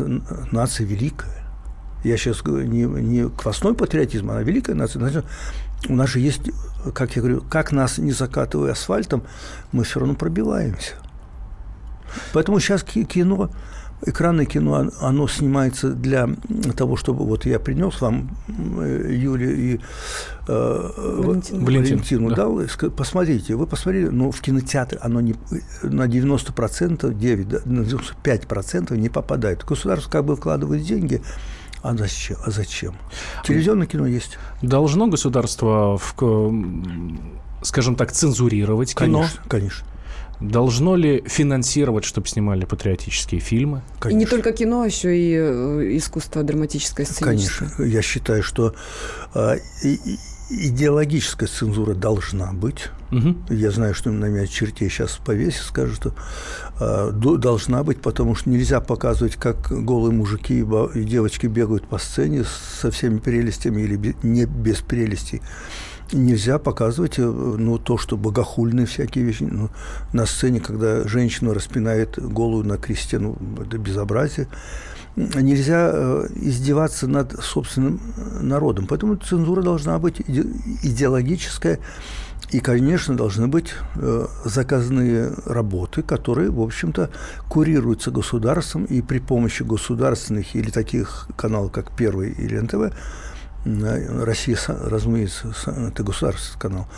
нация 0.53 0.87
великая. 0.87 1.45
Я 2.05 2.17
сейчас 2.17 2.45
не, 2.45 2.85
не 2.85 3.29
квасной 3.29 3.75
патриотизм, 3.75 4.31
а 4.31 4.43
великая 4.43 4.75
нация. 4.75 5.25
У 5.89 5.95
нас 5.95 6.11
же 6.11 6.21
есть, 6.21 6.51
как 6.95 7.17
я 7.17 7.23
говорю, 7.23 7.43
как 7.43 7.73
нас 7.73 7.99
не 7.99 8.13
закатывая 8.13 8.73
асфальтом, 8.73 9.23
мы 9.73 9.85
все 9.85 10.01
равно 10.01 10.15
пробиваемся. 10.15 10.95
Поэтому 12.33 12.61
сейчас 12.61 12.83
кино 12.83 13.51
экранное 14.07 14.47
кино, 14.47 14.91
оно 15.01 15.29
снимается 15.29 15.91
для 15.91 16.29
того, 16.77 16.97
чтобы 16.97 17.25
вот 17.25 17.47
я 17.47 17.59
принес 17.59 18.01
вам 18.01 18.31
э, 18.49 19.09
Юле 19.13 19.55
и 19.55 19.81
э, 20.49 20.91
Валентину, 20.97 21.65
Валентину 21.65 22.29
да. 22.31 22.37
дал, 22.37 22.61
посмотрите, 22.97 23.55
вы 23.57 23.67
посмотрели, 23.67 24.09
ну, 24.09 24.31
в 24.31 24.41
кинотеатр 24.41 24.99
оно 25.03 25.21
не, 25.21 25.35
на 25.83 26.07
90%, 26.07 27.15
9, 27.15 27.67
на 27.67 27.81
95% 27.81 28.97
не 28.97 29.09
попадает. 29.09 29.65
Государство 29.65 30.11
как 30.11 30.25
бы 30.25 30.37
вкладывает 30.37 30.83
деньги, 30.83 31.23
а 31.83 31.97
зачем? 31.97 32.37
А 32.45 32.51
зачем? 32.51 32.95
Телевизионное 33.45 33.87
кино 33.87 34.07
есть. 34.07 34.39
Должно 34.63 35.07
государство, 35.07 35.99
в, 35.99 36.15
скажем 37.63 37.97
так, 37.97 38.13
цензурировать 38.13 38.95
кино? 38.95 39.21
Конечно, 39.21 39.43
конечно. 39.49 39.87
Должно 40.41 40.97
ли 40.97 41.23
финансировать, 41.27 42.05
чтобы 42.05 42.27
снимали 42.27 42.65
патриотические 42.65 43.41
фильмы? 43.41 43.83
Конечно. 43.99 44.19
И 44.19 44.25
не 44.25 44.27
только 44.27 44.53
кино, 44.53 44.83
а 44.83 44.87
еще 44.87 45.17
и 45.17 45.35
э, 45.35 45.97
искусство 45.97 46.43
драматическое, 46.43 47.05
сценическое. 47.05 47.69
Конечно. 47.69 47.85
Я 47.85 48.03
считаю, 48.03 48.43
что 48.43 48.75
э, 49.35 49.57
идеологическая 50.51 51.47
цензура 51.47 51.95
должна 51.95 52.53
быть. 52.53 52.89
Угу. 53.13 53.55
Я 53.55 53.71
знаю, 53.71 53.95
что 53.95 54.11
на 54.11 54.27
меня 54.27 54.47
чертей 54.47 54.89
сейчас 54.89 55.19
повесят, 55.25 55.63
скажут, 55.63 55.97
что 55.97 56.15
э, 56.81 57.11
должна 57.13 57.83
быть, 57.83 58.01
потому 58.01 58.35
что 58.35 58.51
нельзя 58.51 58.81
показывать, 58.81 59.37
как 59.37 59.71
голые 59.71 60.13
мужики 60.13 60.61
и 60.61 61.05
девочки 61.05 61.47
бегают 61.47 61.87
по 61.87 61.99
сцене 61.99 62.45
со 62.81 62.91
всеми 62.91 63.19
прелестями 63.19 63.83
или 63.83 64.15
не 64.23 64.47
без 64.47 64.79
прелестей 64.79 65.43
нельзя 66.13 66.59
показывать 66.59 67.19
э, 67.19 67.23
ну, 67.23 67.79
то, 67.79 67.99
что 67.99 68.17
богохульные 68.17 68.87
всякие 68.87 69.25
вещи. 69.25 69.43
Ну, 69.43 69.71
на 70.13 70.27
сцене, 70.27 70.61
когда 70.61 71.07
женщина 71.07 71.55
распинает 71.55 72.19
голову 72.19 72.63
на 72.63 72.77
кресте, 72.77 73.19
ну, 73.19 73.37
это 73.61 73.79
безобразие. 73.79 74.49
Нельзя 75.17 75.91
э, 75.93 76.29
издеваться 76.37 77.07
над 77.07 77.33
собственным 77.43 78.01
э, 78.17 78.41
народом. 78.43 78.87
Поэтому 78.87 79.17
цензура 79.17 79.63
должна 79.63 79.99
быть 79.99 80.21
идеологическая. 80.21 81.79
И, 82.51 82.59
конечно, 82.59 83.17
должны 83.17 83.47
быть 83.47 83.75
заказные 84.45 85.31
работы, 85.47 86.03
которые, 86.03 86.51
в 86.51 86.61
общем-то, 86.61 87.11
курируются 87.49 88.11
государством, 88.11 88.87
и 88.87 89.03
при 89.03 89.21
помощи 89.21 89.63
государственных 89.63 90.57
или 90.57 90.71
таких 90.71 91.29
каналов, 91.37 91.71
как 91.71 91.95
Первый 91.95 92.33
или 92.33 92.59
НТВ, 92.59 92.93
Россия, 93.65 94.57
разумеется, 94.69 95.53
это 95.67 96.03
государственный 96.03 96.61
канал, 96.61 96.89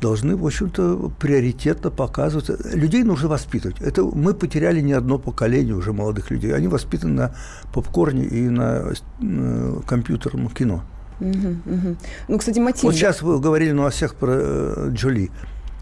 должны, 0.00 0.36
в 0.36 0.44
общем-то, 0.44 1.12
приоритетно 1.18 1.90
показывать. 1.90 2.50
Людей 2.74 3.02
нужно 3.04 3.28
воспитывать. 3.28 3.80
Это 3.80 4.02
мы 4.02 4.34
потеряли 4.34 4.80
не 4.80 4.92
одно 4.92 5.18
поколение 5.18 5.74
уже 5.74 5.92
молодых 5.92 6.30
людей. 6.30 6.54
Они 6.54 6.68
воспитаны 6.68 7.14
на 7.14 7.34
попкорне 7.72 8.24
и 8.24 8.48
на 8.48 8.92
э, 9.20 9.80
компьютерном 9.86 10.48
кино. 10.48 10.82
Угу, 11.20 11.48
угу. 11.66 11.96
Ну, 12.28 12.38
кстати, 12.38 12.58
Матильда... 12.58 12.86
Вот 12.86 12.94
сейчас 12.94 13.22
вы 13.22 13.38
говорили 13.40 13.72
ну, 13.72 13.84
о 13.84 13.90
всех 13.90 14.14
про 14.14 14.32
э, 14.32 14.88
Джоли. 14.92 15.30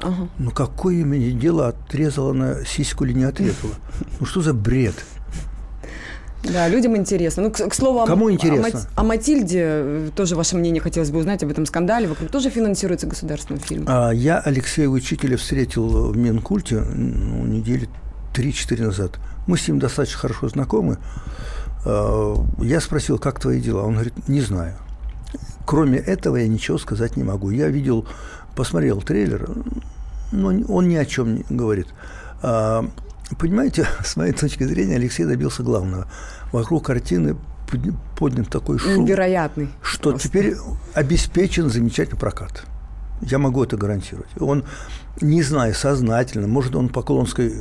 Ага. 0.00 0.28
Ну, 0.38 0.50
какое 0.50 0.96
имени 0.96 1.30
дело, 1.30 1.68
отрезала 1.68 2.30
она 2.30 2.64
сиську 2.64 3.04
или 3.04 3.12
не 3.12 3.24
отрезала? 3.24 3.74
Ну, 4.20 4.26
что 4.26 4.40
за 4.42 4.52
бред? 4.52 4.94
Да, 6.42 6.68
людям 6.68 6.96
интересно. 6.96 7.44
Ну, 7.44 7.50
к, 7.50 7.68
к 7.68 7.74
слову, 7.74 8.06
Кому 8.06 8.26
о, 8.26 8.32
интересно? 8.32 8.80
О, 8.94 9.00
о 9.00 9.04
Матильде 9.04 9.62
э, 9.64 10.10
тоже 10.14 10.36
ваше 10.36 10.56
мнение 10.56 10.80
хотелось 10.80 11.10
бы 11.10 11.18
узнать 11.18 11.42
об 11.42 11.50
этом 11.50 11.66
скандале. 11.66 12.06
Вокруг 12.06 12.30
тоже 12.30 12.50
финансируется 12.50 13.06
государственный 13.06 13.60
фильм? 13.60 13.84
А, 13.88 14.10
я 14.10 14.38
Алексея 14.38 14.88
Учителя 14.88 15.36
встретил 15.36 16.12
в 16.12 16.16
Минкульте 16.16 16.80
ну, 16.80 17.44
недели 17.44 17.88
3-4 18.34 18.82
назад. 18.82 19.18
Мы 19.46 19.58
с 19.58 19.66
ним 19.66 19.78
достаточно 19.78 20.18
хорошо 20.18 20.48
знакомы. 20.48 20.98
А, 21.84 22.36
я 22.58 22.80
спросил, 22.80 23.18
как 23.18 23.40
твои 23.40 23.60
дела? 23.60 23.82
Он 23.82 23.94
говорит, 23.94 24.28
не 24.28 24.40
знаю. 24.40 24.76
Кроме 25.66 25.98
этого 25.98 26.36
я 26.36 26.46
ничего 26.46 26.78
сказать 26.78 27.16
не 27.16 27.24
могу. 27.24 27.50
Я 27.50 27.68
видел, 27.68 28.06
посмотрел 28.54 29.02
трейлер, 29.02 29.50
но 30.30 30.48
он 30.68 30.88
ни 30.88 30.94
о 30.94 31.04
чем 31.04 31.34
не 31.34 31.44
говорит. 31.50 31.88
Понимаете, 33.36 33.86
с 34.04 34.16
моей 34.16 34.32
точки 34.32 34.64
зрения, 34.64 34.96
Алексей 34.96 35.24
добился 35.24 35.62
главного. 35.62 36.08
Вокруг 36.52 36.86
картины 36.86 37.36
поднят 38.18 38.48
такой 38.48 38.78
шум. 38.78 39.04
Невероятный. 39.04 39.68
Что 39.82 40.10
просто. 40.10 40.28
теперь 40.28 40.54
обеспечен 40.94 41.68
замечательный 41.68 42.18
прокат. 42.18 42.64
Я 43.20 43.38
могу 43.38 43.64
это 43.64 43.76
гарантировать. 43.76 44.28
Он, 44.38 44.64
не 45.20 45.42
знаю, 45.42 45.74
сознательно, 45.74 46.46
может, 46.46 46.76
он 46.76 46.88
Поклонской, 46.88 47.52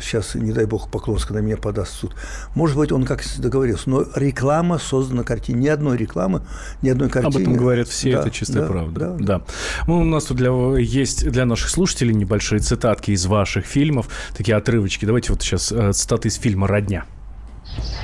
сейчас, 0.00 0.34
не 0.34 0.52
дай 0.52 0.66
бог, 0.66 0.90
Поклонская 0.90 1.38
на 1.38 1.42
меня 1.42 1.56
подаст 1.56 1.92
в 1.92 1.96
суд, 1.96 2.14
может 2.54 2.76
быть, 2.76 2.92
он 2.92 3.04
как 3.04 3.22
договорился, 3.38 3.90
но 3.90 4.04
реклама 4.14 4.78
создана 4.78 5.24
картине, 5.24 5.60
ни 5.60 5.68
одной 5.68 5.96
рекламы, 5.96 6.42
ни 6.82 6.88
одной 6.88 7.08
картины. 7.08 7.34
Об 7.34 7.40
этом 7.40 7.56
говорят 7.56 7.88
все, 7.88 8.12
да, 8.12 8.20
это 8.20 8.30
чистая 8.30 8.62
да, 8.62 8.68
правда. 8.68 9.16
Да. 9.18 9.38
да. 9.38 9.42
Ну, 9.86 10.00
у 10.00 10.04
нас 10.04 10.24
тут 10.24 10.36
для, 10.36 10.50
есть 10.78 11.28
для 11.28 11.44
наших 11.44 11.70
слушателей 11.70 12.14
небольшие 12.14 12.60
цитатки 12.60 13.10
из 13.10 13.26
ваших 13.26 13.66
фильмов, 13.66 14.08
такие 14.36 14.56
отрывочки. 14.56 15.04
Давайте 15.04 15.32
вот 15.32 15.42
сейчас 15.42 15.72
э, 15.72 15.92
цитаты 15.92 16.28
из 16.28 16.36
фильма 16.36 16.66
«Родня». 16.68 17.04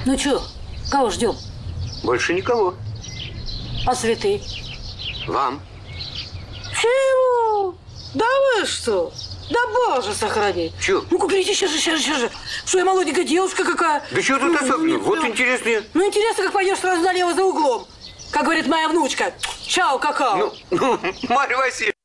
Ну 0.05 0.19
что, 0.19 0.43
кого 0.91 1.11
ждем? 1.11 1.35
Больше 2.05 2.35
никого. 2.35 2.75
А 3.87 3.95
цветы? 3.95 4.41
Вам. 5.29 5.61
Чего? 6.87 7.75
Да 8.15 8.27
вы 8.27 8.67
что? 8.67 9.13
Да 9.51 9.61
боже 9.73 10.13
сохрани. 10.15 10.73
Чё? 10.81 11.05
Ну, 11.11 11.19
купите 11.19 11.55
сейчас 11.55 11.71
же, 11.71 11.79
сейчас 11.79 11.99
же, 11.99 12.03
сейчас 12.03 12.19
же. 12.19 12.31
Что 12.65 12.79
я 12.79 12.85
молоденькая 12.85 13.25
девушка 13.25 13.65
какая. 13.65 14.03
Да 14.11 14.23
что 14.23 14.39
тут 14.39 14.61
особенно? 14.61 14.99
Вот 14.99 15.25
интересно. 15.25 15.85
Ну, 15.95 16.07
интересно, 16.07 16.45
как 16.45 16.53
пойдешь 16.53 16.79
сразу 16.79 17.03
налево 17.03 17.35
за 17.35 17.45
углом. 17.45 17.87
Как 18.33 18.45
говорит 18.45 18.67
моя 18.67 18.89
внучка. 18.89 19.33
Чао, 19.67 19.99
какао. 19.99 20.37
Ну, 20.37 20.53
ну 20.71 20.99
Марья 21.29 21.57
Васильевна. 21.57 21.96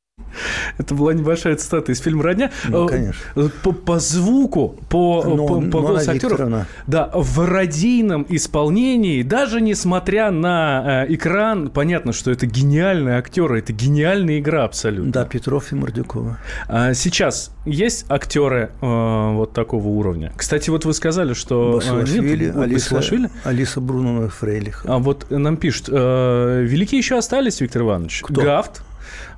Это 0.77 0.93
была 0.95 1.13
небольшая 1.13 1.55
цитата 1.55 1.91
из 1.91 1.99
фильма 1.99 2.23
«Родня». 2.23 2.51
Ну, 2.67 2.87
конечно. 2.87 3.21
Э, 3.35 3.49
по, 3.63 3.71
по 3.71 3.99
звуку, 3.99 4.75
по, 4.89 5.23
но, 5.25 5.47
по, 5.47 5.61
по 5.61 5.81
голосу 5.81 6.11
актеров, 6.11 6.67
да, 6.87 7.09
в 7.13 7.45
радийном 7.45 8.25
исполнении, 8.29 9.23
даже 9.23 9.61
несмотря 9.61 10.31
на 10.31 11.03
э, 11.05 11.13
экран, 11.13 11.69
понятно, 11.69 12.13
что 12.13 12.31
это 12.31 12.45
гениальные 12.45 13.17
актеры, 13.17 13.59
это 13.59 13.73
гениальная 13.73 14.39
игра 14.39 14.63
абсолютно. 14.63 15.11
Да, 15.11 15.25
Петров 15.25 15.71
и 15.71 15.75
Мордюкова. 15.75 16.37
А 16.67 16.93
сейчас 16.93 17.51
есть 17.65 18.05
актеры 18.09 18.71
э, 18.81 19.31
вот 19.33 19.53
такого 19.53 19.87
уровня? 19.87 20.31
Кстати, 20.35 20.69
вот 20.69 20.85
вы 20.85 20.93
сказали, 20.93 21.33
что... 21.33 21.73
Басилашвили, 21.73 22.45
нет, 22.45 22.57
Алиса, 22.57 22.95
Басилашвили? 22.95 23.29
Алиса 23.43 23.81
Брунова 23.81 24.29
Фрейлих. 24.29 24.85
А 24.87 24.97
вот 24.97 25.29
нам 25.29 25.57
пишут, 25.57 25.89
э, 25.89 26.63
великие 26.63 26.99
еще 26.99 27.17
остались, 27.17 27.61
Виктор 27.61 27.83
Иванович. 27.83 28.21
Кто? 28.23 28.41
Гафт. 28.41 28.81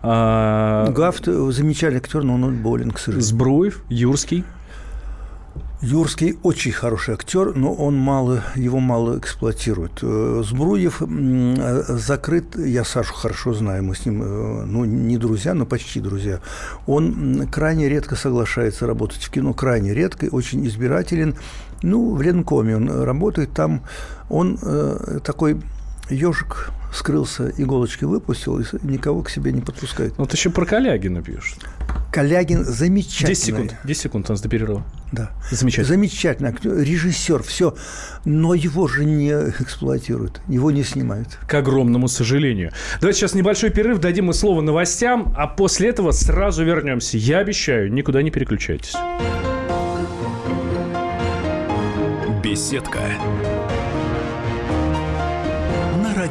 А... 0.03 0.89
Гафт 0.91 1.25
замечательный 1.25 1.99
актер, 1.99 2.23
но 2.23 2.35
он 2.35 2.61
болен, 2.61 2.91
к 2.91 2.99
сожалению. 2.99 3.25
Сбруев, 3.25 3.83
Юрский. 3.89 4.43
Юрский 5.83 6.37
очень 6.43 6.71
хороший 6.71 7.13
актер, 7.13 7.55
но 7.55 7.73
он 7.73 7.97
мало, 7.97 8.41
его 8.55 8.79
мало 8.79 9.17
эксплуатирует. 9.17 9.99
Э, 10.01 10.41
Збруев 10.45 11.01
э, 11.01 11.83
закрыт, 11.89 12.55
я 12.55 12.85
Сашу 12.85 13.13
хорошо 13.13 13.53
знаю, 13.53 13.83
мы 13.83 13.93
с 13.93 14.05
ним, 14.05 14.23
э, 14.23 14.63
ну, 14.65 14.85
не 14.85 15.17
друзья, 15.17 15.53
но 15.53 15.65
почти 15.65 15.99
друзья. 15.99 16.39
Он 16.87 17.47
крайне 17.51 17.89
редко 17.89 18.15
соглашается 18.15 18.87
работать 18.87 19.23
в 19.23 19.29
кино, 19.29 19.53
крайне 19.53 19.93
редко, 19.93 20.29
очень 20.31 20.65
избирателен. 20.67 21.35
Ну, 21.81 22.15
в 22.15 22.21
Ленкоме 22.21 22.77
он 22.77 23.03
работает, 23.03 23.51
там 23.51 23.81
он 24.29 24.57
такой 25.21 25.57
ежик 26.09 26.71
скрылся, 26.93 27.51
иголочки 27.57 28.03
выпустил 28.03 28.59
и 28.59 28.63
никого 28.83 29.23
к 29.23 29.29
себе 29.29 29.51
не 29.51 29.61
подпускает. 29.61 30.13
Вот 30.17 30.31
еще 30.33 30.49
про 30.49 30.65
Калягина 30.65 31.21
пишет. 31.21 31.59
Калягин 32.11 32.63
замечательный. 32.63 33.29
10 33.29 33.43
секунд. 33.43 33.75
10 33.83 34.01
секунд 34.01 34.29
у 34.29 34.33
нас 34.33 34.41
до 34.41 34.47
перерыва. 34.47 34.83
Да. 35.11 35.31
Замечательно. 35.49 35.87
Замечательный 35.87 36.49
актер, 36.49 36.77
режиссер, 36.77 37.41
все. 37.41 37.75
Но 38.23 38.53
его 38.53 38.87
же 38.87 39.03
не 39.03 39.31
эксплуатируют, 39.31 40.41
его 40.47 40.69
не 40.69 40.83
снимают. 40.83 41.39
К 41.47 41.55
огромному 41.55 42.07
сожалению. 42.07 42.71
Давайте 43.01 43.21
сейчас 43.21 43.33
небольшой 43.33 43.71
перерыв, 43.71 43.99
дадим 43.99 44.25
мы 44.25 44.35
слово 44.35 44.61
новостям, 44.61 45.33
а 45.35 45.47
после 45.47 45.89
этого 45.89 46.11
сразу 46.11 46.63
вернемся. 46.63 47.17
Я 47.17 47.39
обещаю, 47.39 47.91
никуда 47.91 48.21
не 48.21 48.29
переключайтесь. 48.29 48.93
Беседка. 52.43 52.99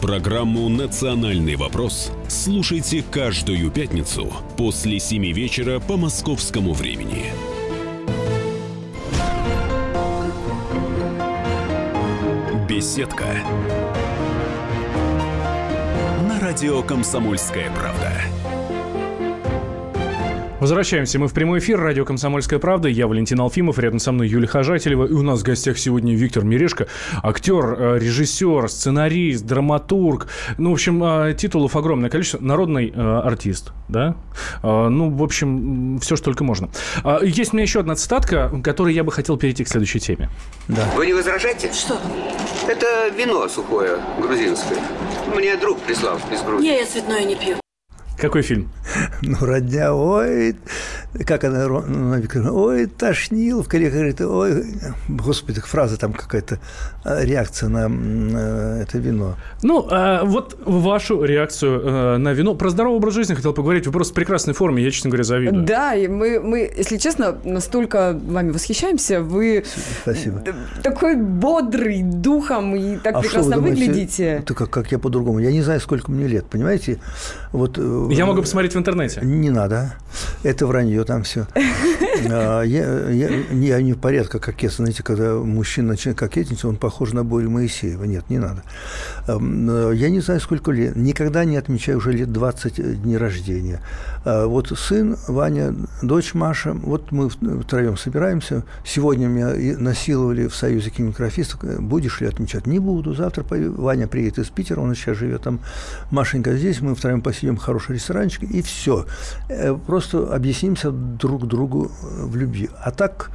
Программу 0.00 0.68
«Национальный 0.68 1.56
вопрос» 1.56 2.12
слушайте 2.28 3.02
каждую 3.02 3.68
пятницу 3.72 4.32
после 4.56 5.00
7 5.00 5.32
вечера 5.32 5.80
по 5.80 5.96
московскому 5.96 6.72
времени. 6.72 7.32
Беседка. 12.68 13.26
На 16.28 16.38
радио 16.38 16.80
«Комсомольская 16.84 17.68
правда». 17.72 18.37
Возвращаемся 20.60 21.20
мы 21.20 21.28
в 21.28 21.34
прямой 21.34 21.60
эфир. 21.60 21.80
Радио 21.80 22.04
«Комсомольская 22.04 22.58
правда». 22.58 22.88
Я 22.88 23.06
Валентин 23.06 23.40
Алфимов. 23.40 23.78
Рядом 23.78 24.00
со 24.00 24.10
мной 24.10 24.26
Юлия 24.26 24.48
Хожателева. 24.48 25.06
И 25.06 25.12
у 25.12 25.22
нас 25.22 25.40
в 25.40 25.42
гостях 25.44 25.78
сегодня 25.78 26.16
Виктор 26.16 26.42
Мирешко. 26.42 26.88
Актер, 27.22 27.76
э, 27.78 27.98
режиссер, 28.00 28.68
сценарист, 28.68 29.46
драматург. 29.46 30.26
Ну, 30.58 30.70
в 30.70 30.72
общем, 30.72 31.04
э, 31.04 31.34
титулов 31.34 31.76
огромное 31.76 32.10
количество. 32.10 32.40
Народный 32.42 32.92
э, 32.92 33.00
артист, 33.00 33.72
да? 33.88 34.16
Ну, 34.64 35.10
в 35.10 35.22
общем, 35.22 36.00
все, 36.00 36.16
что 36.16 36.26
только 36.26 36.42
можно. 36.42 36.68
Есть 37.22 37.52
у 37.52 37.56
меня 37.56 37.62
еще 37.62 37.80
одна 37.80 37.94
цитатка, 37.94 38.50
которой 38.62 38.92
я 38.94 39.04
бы 39.04 39.12
хотел 39.12 39.36
перейти 39.36 39.62
к 39.62 39.68
следующей 39.68 40.00
теме. 40.00 40.28
Да. 40.66 40.84
Вы 40.96 41.06
не 41.06 41.14
возражаете? 41.14 41.72
Что? 41.72 41.98
Это 42.66 43.08
вино 43.16 43.48
сухое, 43.48 43.98
грузинское. 44.20 44.78
Мне 45.34 45.56
друг 45.56 45.78
прислал 45.80 46.18
из 46.32 46.42
Грузии. 46.42 46.66
Не, 46.66 46.78
я 46.80 46.86
цветное 46.86 47.24
не 47.24 47.36
пью. 47.36 47.56
Какой 48.20 48.42
фильм? 48.42 48.70
Ну, 49.22 49.36
родня, 49.40 49.94
ой, 49.94 50.56
как 51.26 51.44
она, 51.44 51.64
она 51.64 52.20
ой, 52.52 52.86
тошнил, 52.86 53.62
в 53.62 53.68
коллега 53.68 53.96
говорит, 53.96 54.20
ой, 54.20 54.64
господи, 55.08 55.60
фраза 55.60 55.98
там 55.98 56.12
какая-то, 56.12 56.60
а, 57.04 57.24
реакция 57.24 57.68
на 57.68 57.88
э, 57.90 58.82
это 58.82 58.98
вино. 58.98 59.36
Ну, 59.62 59.86
а 59.90 60.24
вот 60.24 60.56
вашу 60.64 61.24
реакцию 61.24 61.80
э, 61.80 62.16
на 62.18 62.32
вино. 62.32 62.54
Про 62.54 62.70
здоровый 62.70 62.98
образ 62.98 63.14
жизни 63.14 63.34
хотел 63.34 63.52
поговорить. 63.52 63.86
Вы 63.86 63.92
просто 63.92 64.12
в 64.12 64.14
прекрасной 64.14 64.54
форме, 64.54 64.82
я, 64.82 64.90
честно 64.90 65.10
говоря, 65.10 65.24
завидую. 65.24 65.64
Да, 65.64 65.94
и 65.94 66.06
мы, 66.06 66.40
мы, 66.40 66.70
если 66.76 66.96
честно, 66.96 67.38
настолько 67.44 68.18
вами 68.22 68.50
восхищаемся. 68.50 69.20
Вы 69.20 69.64
Спасибо. 70.02 70.42
такой 70.82 71.16
бодрый 71.16 72.02
духом 72.02 72.76
и 72.76 72.96
так 72.96 73.16
а 73.16 73.20
прекрасно 73.20 73.52
что 73.52 73.60
вы 73.60 73.70
думаете, 73.70 73.86
выглядите. 73.86 74.24
Это 74.24 74.54
как, 74.54 74.70
как 74.70 74.92
я 74.92 74.98
по-другому. 74.98 75.40
Я 75.40 75.50
не 75.50 75.62
знаю, 75.62 75.80
сколько 75.80 76.10
мне 76.10 76.26
лет, 76.26 76.46
понимаете? 76.46 76.98
Вот, 77.52 77.78
э, 77.78 78.07
я 78.10 78.26
могу 78.26 78.42
посмотреть 78.42 78.74
в 78.74 78.78
интернете. 78.78 79.20
Не 79.22 79.50
надо. 79.50 79.94
Это 80.42 80.66
вранье 80.66 81.04
там 81.04 81.22
все. 81.22 81.46
А, 82.30 82.62
я, 82.62 83.10
я, 83.10 83.28
я 83.52 83.80
не 83.80 83.92
в 83.92 83.98
порядке 83.98 84.40
кокет. 84.40 84.72
Знаете, 84.72 85.04
когда 85.04 85.34
мужчина 85.34 85.90
начинает 85.90 86.18
кокетничать, 86.18 86.64
он 86.64 86.76
похож 86.76 87.12
на 87.12 87.22
Борю 87.22 87.48
Моисеева. 87.48 88.02
Нет, 88.04 88.28
не 88.28 88.38
надо. 88.38 88.64
Э, 89.28 89.92
я 89.94 90.10
не 90.10 90.20
знаю, 90.20 90.40
сколько 90.40 90.72
лет. 90.72 90.96
Никогда 90.96 91.44
не 91.44 91.56
отмечаю 91.56 91.98
уже 91.98 92.12
лет 92.12 92.32
20 92.32 93.02
дней 93.02 93.16
рождения. 93.16 93.80
А, 94.24 94.46
вот 94.46 94.68
сын 94.76 95.16
Ваня, 95.28 95.74
дочь 96.02 96.34
Маша, 96.34 96.72
вот 96.72 97.12
мы 97.12 97.28
втроем 97.28 97.96
собираемся. 97.96 98.64
Сегодня 98.84 99.26
меня 99.26 99.78
насиловали 99.78 100.48
в 100.48 100.54
Союзе 100.54 100.90
кинематографистов. 100.90 101.62
Будешь 101.80 102.20
ли 102.20 102.26
отмечать? 102.26 102.66
Не 102.66 102.78
буду. 102.78 103.14
Завтра 103.14 103.44
Ваня 103.48 104.08
приедет 104.08 104.38
из 104.38 104.48
Питера, 104.48 104.80
он 104.80 104.94
сейчас 104.94 105.18
живет 105.18 105.42
там. 105.42 105.60
Машенька 106.10 106.56
здесь, 106.56 106.80
мы 106.80 106.94
втроем 106.94 107.20
посидим 107.20 107.56
в 107.56 107.60
хороший 107.60 107.96
ресторанчик, 107.96 108.42
и 108.44 108.62
все. 108.62 109.06
Э, 109.48 109.74
просто 109.74 110.34
объяснимся 110.34 110.90
друг 110.90 111.46
другу 111.46 111.90
в 112.02 112.36
любви. 112.36 112.70
А 112.82 112.90
так, 112.90 113.30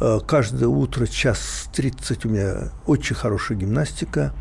э, 0.00 0.18
каждое 0.26 0.68
утро 0.68 1.06
час 1.06 1.68
30 1.74 2.24
у 2.26 2.28
меня 2.28 2.54
очень 2.86 3.16
хорошая 3.16 3.58
гимнастика. 3.58 4.32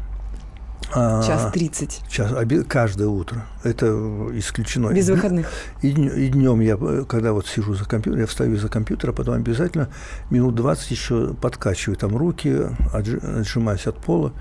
А, 0.93 1.21
час 1.23 1.51
30. 1.51 2.03
Час, 2.09 2.31
каждое 2.67 3.07
утро. 3.07 3.45
Это 3.63 3.87
исключено. 4.33 4.91
Без 4.91 5.09
выходных. 5.09 5.47
И, 5.81 5.89
и 5.89 6.29
днем 6.29 6.61
я, 6.61 6.77
когда 7.05 7.33
вот 7.33 7.47
сижу 7.47 7.75
за 7.75 7.85
компьютером, 7.85 8.21
я 8.21 8.27
встаю 8.27 8.57
за 8.57 8.69
компьютера, 8.69 9.11
потом 9.11 9.35
обязательно 9.35 9.89
минут 10.29 10.55
20 10.55 10.91
еще 10.91 11.33
подкачиваю 11.33 11.97
там 11.97 12.15
руки, 12.15 12.57
отжимаюсь 12.93 13.87
от 13.87 13.97
пола. 13.97 14.33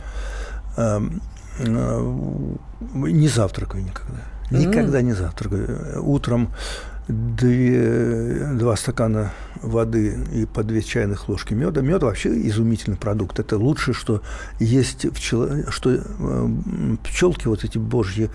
Эм, 0.77 1.21
э, 1.59 2.55
не 2.95 3.29
завтракаю 3.29 3.85
никогда. 3.85 4.21
Никогда 4.51 5.01
mm. 5.01 5.03
не 5.03 5.13
завтракаю. 5.13 6.03
Утром 6.03 6.51
две, 7.09 8.51
два 8.55 8.77
стакана 8.77 9.33
воды 9.63 10.19
и 10.33 10.47
по 10.47 10.63
две 10.63 10.83
чайных 10.83 11.29
ложки 11.29 11.55
меда. 11.55 11.81
Мед 11.81 12.03
вообще 12.03 12.29
изумительный 12.49 12.97
продукт. 12.97 13.39
Это 13.39 13.57
лучшее, 13.57 13.95
что 13.95 14.23
есть 14.61 15.05
в 15.05 15.13
пчел... 15.13 15.71
что 15.71 15.95
э, 15.95 16.49
пчелки, 17.03 17.49
вот 17.49 17.65
эти 17.65 17.79
божьи 17.79 18.31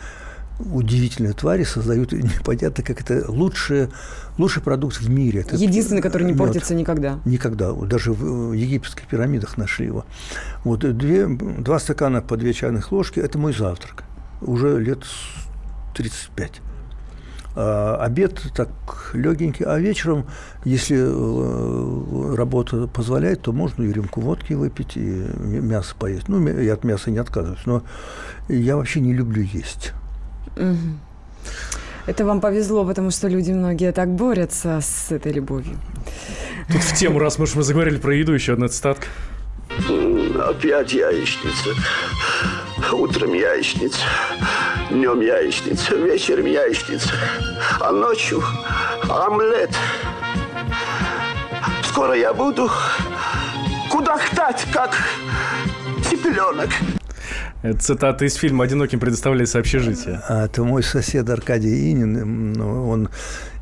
удивительные 0.59 1.33
твари 1.33 1.63
создают 1.63 2.11
непонятно, 2.11 2.83
как 2.83 3.01
это 3.01 3.29
лучший, 3.29 3.89
лучший 4.37 4.61
продукт 4.61 4.97
в 4.97 5.09
мире. 5.09 5.41
Это 5.41 5.55
Единственный, 5.55 6.01
который 6.01 6.23
не 6.23 6.31
мед. 6.31 6.39
портится 6.39 6.75
никогда. 6.75 7.19
Никогда. 7.25 7.73
Даже 7.73 8.13
в 8.13 8.53
египетских 8.53 9.07
пирамидах 9.07 9.57
нашли 9.57 9.85
его. 9.85 10.05
Вот 10.63 10.79
две, 10.97 11.27
два 11.27 11.79
стакана 11.79 12.21
по 12.21 12.37
две 12.37 12.53
чайных 12.53 12.91
ложки– 12.91 13.19
это 13.21 13.37
мой 13.37 13.53
завтрак. 13.53 14.03
Уже 14.41 14.79
лет 14.79 15.03
35. 15.95 16.61
А, 17.55 17.97
обед 18.01 18.41
так 18.55 18.69
легенький, 19.13 19.65
а 19.65 19.77
вечером, 19.77 20.25
если 20.65 20.97
э, 20.97 22.35
работа 22.35 22.87
позволяет, 22.87 23.41
то 23.41 23.51
можно 23.51 23.83
и 23.83 23.91
рюмку 23.91 24.21
водки 24.21 24.53
выпить, 24.53 24.97
и 24.97 25.25
мясо 25.37 25.95
поесть. 25.97 26.27
Ну, 26.29 26.47
я 26.47 26.73
от 26.73 26.83
мяса 26.83 27.11
не 27.11 27.19
отказываюсь, 27.19 27.65
но 27.65 27.83
я 28.49 28.75
вообще 28.75 29.01
не 29.01 29.13
люблю 29.13 29.43
есть. 29.43 29.93
Это 32.05 32.25
вам 32.25 32.41
повезло, 32.41 32.85
потому 32.85 33.11
что 33.11 33.27
люди 33.27 33.51
многие 33.51 33.91
так 33.91 34.09
борются 34.09 34.79
с 34.81 35.11
этой 35.11 35.31
любовью. 35.31 35.77
Тут 36.71 36.81
в 36.81 36.95
тему, 36.95 37.19
раз 37.19 37.37
мы, 37.37 37.45
мы 37.55 37.63
заговорили 37.63 37.97
про 37.97 38.15
еду, 38.15 38.33
еще 38.33 38.53
одна 38.53 38.67
цитатка. 38.67 39.07
Опять 40.39 40.93
яичница. 40.93 41.69
Утром 42.91 43.33
яичница, 43.33 44.01
днем 44.89 45.21
яичница, 45.21 45.95
вечером 45.95 46.45
яичница, 46.45 47.09
а 47.79 47.91
ночью 47.91 48.43
омлет. 49.09 49.71
Скоро 51.83 52.13
я 52.13 52.33
буду 52.33 52.69
кудахтать, 53.89 54.65
как 54.71 54.95
цыпленок. 56.07 56.69
Это 57.63 57.79
цитата 57.79 58.25
из 58.25 58.35
фильма 58.35 58.65
«Одиноким 58.65 58.99
предоставляется 58.99 59.59
общежитие». 59.59 60.21
А, 60.27 60.45
это 60.45 60.63
мой 60.63 60.83
сосед 60.83 61.29
Аркадий 61.29 61.91
Инин. 61.91 62.53
Ну, 62.53 62.89
он 62.89 63.09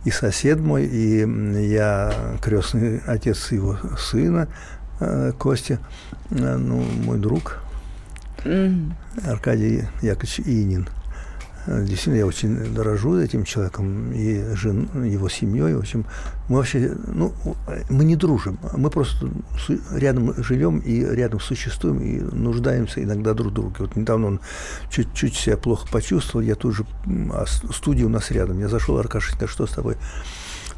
и 0.03 0.11
сосед 0.11 0.59
мой, 0.59 0.85
и 0.85 1.19
я 1.67 2.11
крестный 2.41 3.01
отец 3.05 3.51
его 3.51 3.77
сына. 3.97 4.47
э, 4.99 5.31
Костя, 5.37 5.79
э, 6.31 6.57
ну, 6.57 6.81
мой 6.81 7.17
друг, 7.17 7.59
Аркадий 9.25 9.83
Яковлевич 10.01 10.39
Инин. 10.45 10.87
Действительно, 11.67 12.15
я 12.15 12.25
очень 12.25 12.73
дорожу 12.73 13.19
этим 13.19 13.43
человеком 13.43 14.11
и 14.13 14.55
жен, 14.55 14.89
его 15.03 15.29
семьей. 15.29 15.75
В 15.75 15.79
общем, 15.79 16.05
мы 16.49 16.57
вообще, 16.57 16.95
ну, 17.05 17.33
мы 17.87 18.03
не 18.03 18.15
дружим, 18.15 18.57
мы 18.75 18.89
просто 18.89 19.29
рядом 19.91 20.33
живем 20.43 20.79
и 20.79 21.01
рядом 21.01 21.39
существуем 21.39 21.99
и 21.99 22.19
нуждаемся 22.19 23.03
иногда 23.03 23.35
друг 23.35 23.51
в 23.51 23.53
друге. 23.53 23.75
Вот 23.77 23.95
недавно 23.95 24.25
он 24.25 24.39
чуть-чуть 24.89 25.35
себя 25.35 25.55
плохо 25.55 25.87
почувствовал, 25.91 26.43
я 26.43 26.55
тут 26.55 26.73
же, 26.73 26.85
а 27.31 27.45
студия 27.45 28.07
у 28.07 28.09
нас 28.09 28.31
рядом. 28.31 28.59
Я 28.59 28.67
зашел, 28.67 28.97
Аркашенька, 28.97 29.45
что 29.45 29.67
с 29.67 29.71
тобой? 29.71 29.97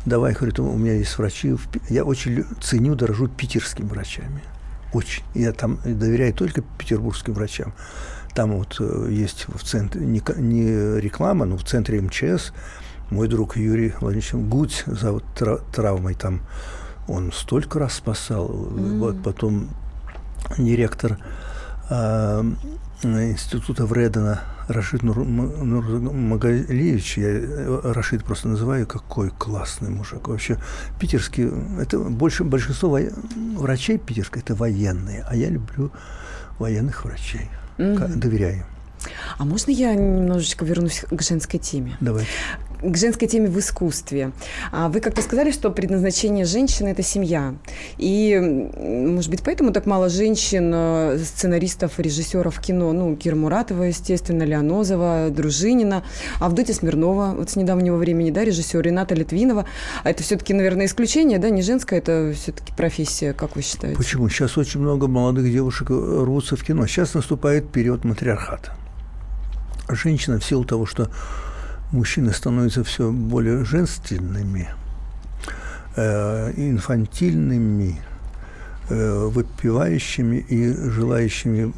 Давай, 0.05 0.33
говорит, 0.33 0.59
у 0.59 0.77
меня 0.77 0.95
есть 0.95 1.17
врачи. 1.17 1.55
Я 1.89 2.03
очень 2.03 2.43
ценю, 2.61 2.95
дорожу 2.95 3.29
питерскими 3.29 3.87
врачами. 3.87 4.41
Очень. 4.93 5.23
Я 5.33 5.51
там 5.51 5.79
доверяю 5.83 6.33
только 6.33 6.61
петербургским 6.77 7.33
врачам. 7.33 7.73
Там 8.33 8.57
вот 8.57 8.77
э, 8.79 9.07
есть 9.09 9.47
в 9.47 9.63
центре, 9.63 10.05
не, 10.05 10.21
не 10.37 10.99
реклама, 10.99 11.45
но 11.45 11.57
в 11.57 11.63
центре 11.63 12.01
МЧС 12.01 12.53
мой 13.09 13.27
друг 13.27 13.57
Юрий 13.57 13.93
Владимирович 13.99 14.33
Гудь 14.33 14.83
за 14.87 15.11
вот 15.11 15.23
травмой 15.71 16.15
там, 16.15 16.41
он 17.07 17.31
столько 17.31 17.79
раз 17.79 17.93
спасал. 17.93 18.49
Mm. 18.49 18.99
Вот 18.99 19.23
потом 19.23 19.69
директор 20.57 21.19
э, 21.89 22.43
института 23.03 23.85
Вредена 23.85 24.41
Рашид 24.67 25.03
Нур, 25.03 25.19
я 27.17 27.27
э, 27.27 27.81
Рашид 27.83 28.23
просто 28.23 28.47
называю, 28.47 28.87
какой 28.87 29.29
классный 29.29 29.89
мужик. 29.89 30.27
Вообще, 30.27 30.57
питерский, 30.99 31.49
это 31.81 31.99
больше 31.99 32.43
большинство 32.43 32.99
врачей 33.57 33.97
питерских, 33.97 34.43
это 34.43 34.55
военные, 34.55 35.25
а 35.27 35.35
я 35.35 35.49
люблю 35.49 35.91
военных 36.59 37.05
врачей 37.05 37.49
mm-hmm. 37.77 38.15
доверяю. 38.15 38.65
А 39.37 39.43
можно 39.43 39.71
я 39.71 39.93
немножечко 39.95 40.63
вернусь 40.63 41.03
к 41.09 41.21
женской 41.21 41.59
теме? 41.59 41.97
Давай 41.99 42.25
к 42.83 42.97
женской 42.97 43.27
теме 43.27 43.49
в 43.49 43.57
искусстве. 43.59 44.31
А 44.71 44.89
вы 44.89 44.99
как-то 44.99 45.21
сказали, 45.21 45.51
что 45.51 45.69
предназначение 45.69 46.45
женщины– 46.45 46.87
это 46.89 47.03
семья. 47.03 47.55
И, 47.97 48.37
может 48.39 49.29
быть, 49.29 49.41
поэтому 49.43 49.71
так 49.71 49.85
мало 49.85 50.09
женщин, 50.09 50.71
э, 50.73 51.17
сценаристов, 51.23 51.99
режиссеров 51.99 52.59
кино. 52.59 52.91
Ну, 52.93 53.15
Кира 53.15 53.35
Муратова, 53.35 53.83
естественно, 53.83 54.43
Леонозова, 54.43 55.29
Дружинина, 55.29 56.03
Авдотья 56.39 56.73
Смирнова, 56.73 57.33
вот 57.37 57.49
с 57.49 57.55
недавнего 57.55 57.97
времени, 57.97 58.31
да, 58.31 58.43
режиссер 58.43 58.81
Рената 58.81 59.15
Литвинова. 59.15 59.65
Это 60.03 60.23
все-таки, 60.23 60.53
наверное, 60.53 60.85
исключение, 60.85 61.39
да, 61.39 61.49
не 61.49 61.61
женская, 61.61 61.99
это 61.99 62.33
все-таки 62.35 62.73
профессия, 62.73 63.33
как 63.33 63.55
вы 63.55 63.61
считаете? 63.61 63.97
Почему? 63.97 64.29
Сейчас 64.29 64.57
очень 64.57 64.81
много 64.81 65.07
молодых 65.07 65.51
девушек 65.51 65.89
рвутся 65.89 66.55
в 66.55 66.63
кино. 66.63 66.85
Сейчас 66.87 67.13
наступает 67.13 67.69
период 67.71 68.03
матриархата. 68.03 68.73
Женщина 69.89 70.39
в 70.39 70.45
силу 70.45 70.63
того, 70.63 70.85
что 70.85 71.09
мужчины 71.93 72.33
становятся 72.33 72.83
все 72.83 73.11
более 73.11 73.63
женственными, 73.63 74.69
э, 75.95 76.51
инфантильными, 76.57 78.01
э, 78.89 79.27
выпивающими 79.27 80.37
и 80.37 80.73
желающими 80.73 81.73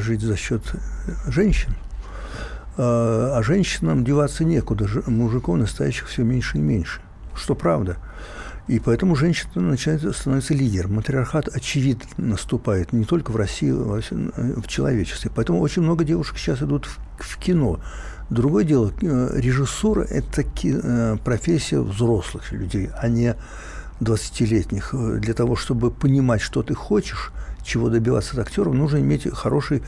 жить 0.00 0.22
за 0.22 0.36
счет 0.36 0.62
женщин. 1.26 1.74
А, 2.78 3.34
а 3.36 3.42
женщинам 3.42 4.04
деваться 4.04 4.44
некуда. 4.44 4.88
Мужиков 5.06 5.58
настоящих 5.58 6.06
все 6.08 6.22
меньше 6.22 6.58
и 6.58 6.60
меньше. 6.60 7.00
Что 7.34 7.54
правда. 7.54 7.96
И 8.68 8.78
поэтому 8.78 9.16
женщина 9.16 9.62
начинает 9.62 10.14
становиться 10.14 10.54
лидером. 10.54 10.94
Матриархат, 10.94 11.48
очевидно, 11.48 12.04
наступает 12.18 12.92
не 12.92 13.04
только 13.04 13.30
в 13.30 13.36
России, 13.36 13.72
а 13.72 14.00
в 14.60 14.68
человечестве. 14.68 15.30
Поэтому 15.34 15.60
очень 15.60 15.82
много 15.82 16.04
девушек 16.04 16.38
сейчас 16.38 16.62
идут 16.62 16.86
в, 16.86 16.98
в 17.18 17.38
кино. 17.38 17.80
Другое 18.30 18.64
дело, 18.64 18.92
э, 19.00 19.30
режиссура– 19.40 20.02
это 20.10 20.42
э, 20.42 21.16
профессия 21.24 21.80
взрослых 21.80 22.52
людей, 22.52 22.90
а 23.00 23.08
не 23.08 23.34
20-летних. 24.00 24.94
Для 25.20 25.34
того, 25.34 25.56
чтобы 25.56 25.90
понимать, 25.90 26.42
что 26.42 26.62
ты 26.62 26.74
хочешь, 26.74 27.32
чего 27.64 27.88
добиваться 27.88 28.34
от 28.34 28.46
актеров, 28.46 28.74
нужно 28.74 28.98
иметь 28.98 29.26
хороший 29.32 29.82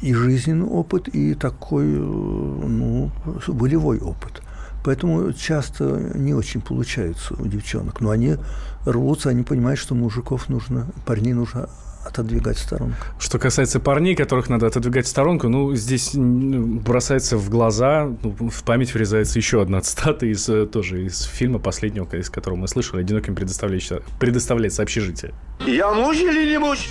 и 0.00 0.14
жизненный 0.14 0.66
опыт, 0.66 1.08
и 1.08 1.34
такой 1.34 1.84
э, 1.84 1.98
ну, 1.98 3.10
волевой 3.46 4.00
опыт. 4.00 4.42
Поэтому 4.84 5.32
часто 5.32 6.10
не 6.14 6.34
очень 6.34 6.62
получается 6.62 7.34
у 7.34 7.46
девчонок. 7.46 8.00
Но 8.00 8.10
они 8.10 8.36
рвутся, 8.84 9.28
они 9.28 9.42
понимают, 9.42 9.78
что 9.78 9.94
мужиков 9.94 10.48
нужно, 10.48 10.86
парней 11.06 11.34
нужно 11.34 11.68
отодвигать 12.04 12.56
в 12.56 12.60
сторонку. 12.60 12.96
Что 13.18 13.38
касается 13.38 13.80
парней, 13.80 14.14
которых 14.14 14.48
надо 14.48 14.66
отодвигать 14.66 15.06
в 15.06 15.08
сторонку, 15.08 15.48
ну, 15.48 15.74
здесь 15.74 16.12
бросается 16.14 17.36
в 17.36 17.50
глаза, 17.50 18.10
ну, 18.22 18.50
в 18.50 18.62
память 18.64 18.94
врезается 18.94 19.38
еще 19.38 19.62
одна 19.62 19.80
цитата 19.82 20.26
из, 20.26 20.48
э, 20.48 20.66
тоже 20.66 21.04
из 21.04 21.22
фильма 21.22 21.58
последнего, 21.58 22.06
из 22.16 22.30
которого 22.30 22.58
мы 22.58 22.68
слышали, 22.68 23.00
«Одиноким 23.00 23.34
предоставляется, 23.34 24.02
предоставляется 24.18 24.82
общежитие». 24.82 25.32
Я 25.66 25.92
муж 25.92 26.16
или 26.16 26.50
не 26.50 26.58
муж? 26.58 26.88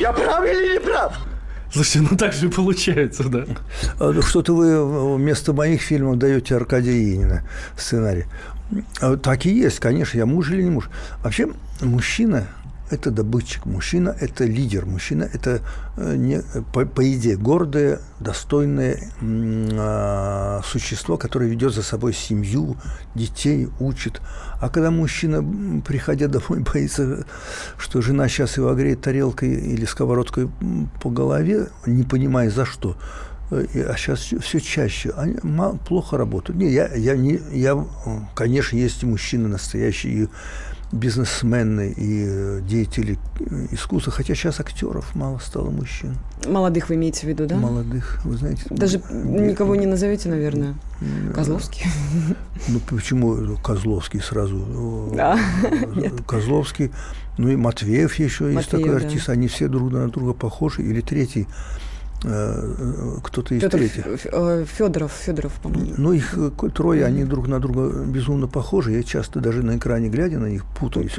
Я 0.00 0.12
прав 0.12 0.44
или 0.44 0.74
не 0.74 0.80
прав? 0.80 1.18
Слушай, 1.72 2.02
ну 2.02 2.16
так 2.16 2.34
же 2.34 2.50
получается, 2.50 3.24
да. 3.24 3.46
А, 3.98 4.12
ну, 4.12 4.20
что-то 4.20 4.54
вы 4.54 5.16
вместо 5.16 5.54
моих 5.54 5.80
фильмов 5.80 6.18
даете 6.18 6.56
Аркадия 6.56 6.92
Инина 6.92 7.48
сценарий. 7.76 8.24
А, 9.00 9.16
так 9.16 9.46
и 9.46 9.50
есть, 9.50 9.80
конечно, 9.80 10.18
я 10.18 10.26
муж 10.26 10.50
или 10.50 10.62
не 10.62 10.70
муж. 10.70 10.90
Вообще, 11.22 11.48
мужчина 11.80 12.46
это 12.92 13.10
добытчик, 13.10 13.64
мужчина– 13.64 14.14
это 14.20 14.44
лидер, 14.44 14.84
мужчина– 14.84 15.28
это, 15.32 15.62
э, 15.96 16.14
не, 16.16 16.42
по, 16.72 16.84
по 16.84 17.02
идее, 17.12 17.36
гордое, 17.36 18.00
достойное 18.20 18.98
э, 19.20 20.60
существо, 20.64 21.16
которое 21.16 21.48
ведет 21.48 21.74
за 21.74 21.82
собой 21.82 22.12
семью, 22.12 22.76
детей, 23.14 23.68
учит. 23.80 24.20
А 24.60 24.68
когда 24.68 24.90
мужчина, 24.90 25.42
приходя 25.82 26.28
домой, 26.28 26.60
боится, 26.72 27.24
что 27.78 28.02
жена 28.02 28.28
сейчас 28.28 28.58
его 28.58 28.68
огреет 28.68 29.00
тарелкой 29.00 29.54
или 29.54 29.86
сковородкой 29.86 30.50
по 31.02 31.10
голове, 31.10 31.68
не 31.86 32.02
понимая 32.02 32.50
за 32.50 32.66
что, 32.66 32.96
э, 33.50 33.64
а 33.88 33.96
сейчас 33.96 34.20
все 34.20 34.60
чаще, 34.60 35.12
они 35.16 35.36
плохо 35.86 36.18
работают. 36.18 36.60
Не, 36.60 36.70
я, 36.70 36.92
я, 36.94 37.16
не, 37.16 37.40
я, 37.52 37.82
конечно, 38.34 38.76
есть 38.76 39.02
мужчины 39.02 39.48
настоящие, 39.48 40.28
бизнесмены 40.92 41.92
и 41.96 42.24
э, 42.28 42.60
деятели 42.62 43.18
э, 43.40 43.66
искусства, 43.70 44.12
хотя 44.12 44.34
сейчас 44.34 44.60
актеров 44.60 45.14
мало 45.14 45.38
стало 45.38 45.70
мужчин. 45.70 46.16
Молодых 46.46 46.90
вы 46.90 46.96
имеете 46.96 47.26
в 47.26 47.30
виду, 47.30 47.46
да? 47.46 47.56
Молодых, 47.56 48.20
вы 48.24 48.36
знаете. 48.36 48.62
Даже 48.68 48.98
никого 49.10 49.74
не 49.74 49.86
назовете, 49.86 50.28
наверное. 50.28 50.74
Козловский? 51.34 51.86
Ну, 52.68 52.78
почему 52.88 53.56
Козловский 53.56 54.20
сразу? 54.20 55.10
Да. 55.14 55.38
Козловский, 56.26 56.92
ну 57.38 57.48
и 57.48 57.56
Матвеев 57.56 58.14
еще 58.16 58.44
Матвеев, 58.44 58.58
есть 58.58 58.70
такой 58.70 58.96
артист, 58.96 59.26
да. 59.26 59.32
они 59.32 59.48
все 59.48 59.68
друг 59.68 59.90
на 59.90 60.08
друга 60.08 60.34
похожи. 60.34 60.82
Или 60.82 61.00
третий, 61.00 61.48
Э, 61.48 61.91
кто-то 62.22 63.54
из 63.54 63.62
Федор, 63.62 63.80
третьих. 63.80 64.04
Федоров, 64.68 65.12
Федоров, 65.12 65.52
по-моему. 65.54 65.94
Ну, 65.96 66.12
их 66.12 66.34
э, 66.36 66.50
трое, 66.72 67.04
они 67.04 67.24
друг 67.24 67.48
на 67.48 67.58
друга 67.58 68.04
безумно 68.04 68.46
похожи. 68.46 68.92
Я 68.92 69.02
часто 69.02 69.40
даже 69.40 69.62
на 69.62 69.76
экране 69.76 70.08
глядя 70.08 70.38
на 70.38 70.46
них 70.46 70.64
путаюсь, 70.64 71.16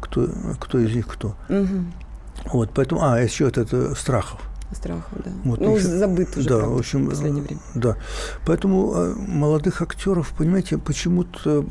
кто, 0.00 0.28
кто 0.60 0.78
из 0.78 0.94
них 0.94 1.06
кто. 1.08 1.34
Угу. 1.48 2.52
Вот, 2.52 2.70
поэтому, 2.74 3.02
а, 3.02 3.20
еще 3.20 3.48
это, 3.48 3.62
это 3.62 3.94
Страхов. 3.94 4.40
Страхов, 4.72 5.10
да. 5.24 5.30
Вот, 5.44 5.60
ну, 5.60 5.76
еще, 5.76 5.86
забыт 5.86 6.36
уже, 6.36 6.48
да, 6.48 6.58
правда, 6.58 6.74
в 6.74 6.78
общем, 6.78 7.06
в 7.06 7.10
последнее 7.10 7.44
время. 7.44 7.60
Да. 7.74 7.96
Поэтому 8.44 9.14
молодых 9.16 9.80
актеров, 9.80 10.34
понимаете, 10.36 10.76
почему-то 10.76 11.64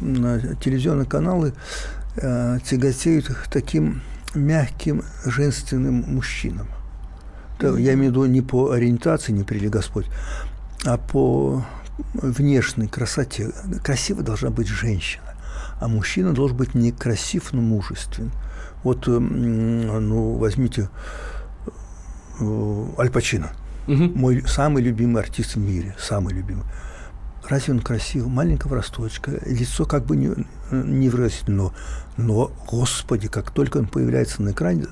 телевизионные 0.63 1.05
каналы 1.05 1.53
э, 2.15 2.57
тяготеют 2.65 3.27
к 3.27 3.47
таким 3.49 4.01
мягким 4.33 5.03
женственным 5.25 6.05
мужчинам 6.07 6.67
я 7.61 7.93
имею 7.93 8.11
в 8.11 8.15
виду 8.15 8.25
не 8.25 8.41
по 8.41 8.71
ориентации, 8.71 9.31
не 9.31 9.43
прили 9.43 9.67
Господь, 9.67 10.07
а 10.85 10.97
по 10.97 11.63
внешней 12.13 12.87
красоте. 12.87 13.51
Красивой 13.83 14.23
должна 14.23 14.49
быть 14.49 14.67
женщина, 14.67 15.35
а 15.79 15.87
мужчина 15.87 16.33
должен 16.33 16.57
быть 16.57 16.73
не 16.73 16.91
красив, 16.91 17.53
но 17.53 17.61
мужествен. 17.61 18.31
Вот, 18.83 19.07
ну, 19.07 20.33
возьмите 20.33 20.89
э, 22.39 22.85
Аль 22.97 23.09
Пачино, 23.11 23.51
угу. 23.87 24.03
мой 24.15 24.43
самый 24.45 24.83
любимый 24.83 25.21
артист 25.21 25.55
в 25.55 25.59
мире, 25.59 25.95
самый 25.99 26.33
любимый. 26.33 26.65
Разве 27.47 27.73
он 27.73 27.81
красив? 27.81 28.27
Маленького 28.27 28.75
росточка, 28.75 29.31
лицо 29.45 29.85
как 29.85 30.05
бы 30.05 30.15
не, 30.15 30.33
не 30.71 31.09
выразительно, 31.09 31.71
но, 32.17 32.51
господи, 32.67 33.27
как 33.27 33.51
только 33.51 33.77
он 33.77 33.87
появляется 33.87 34.41
на 34.41 34.51
экране, 34.51 34.85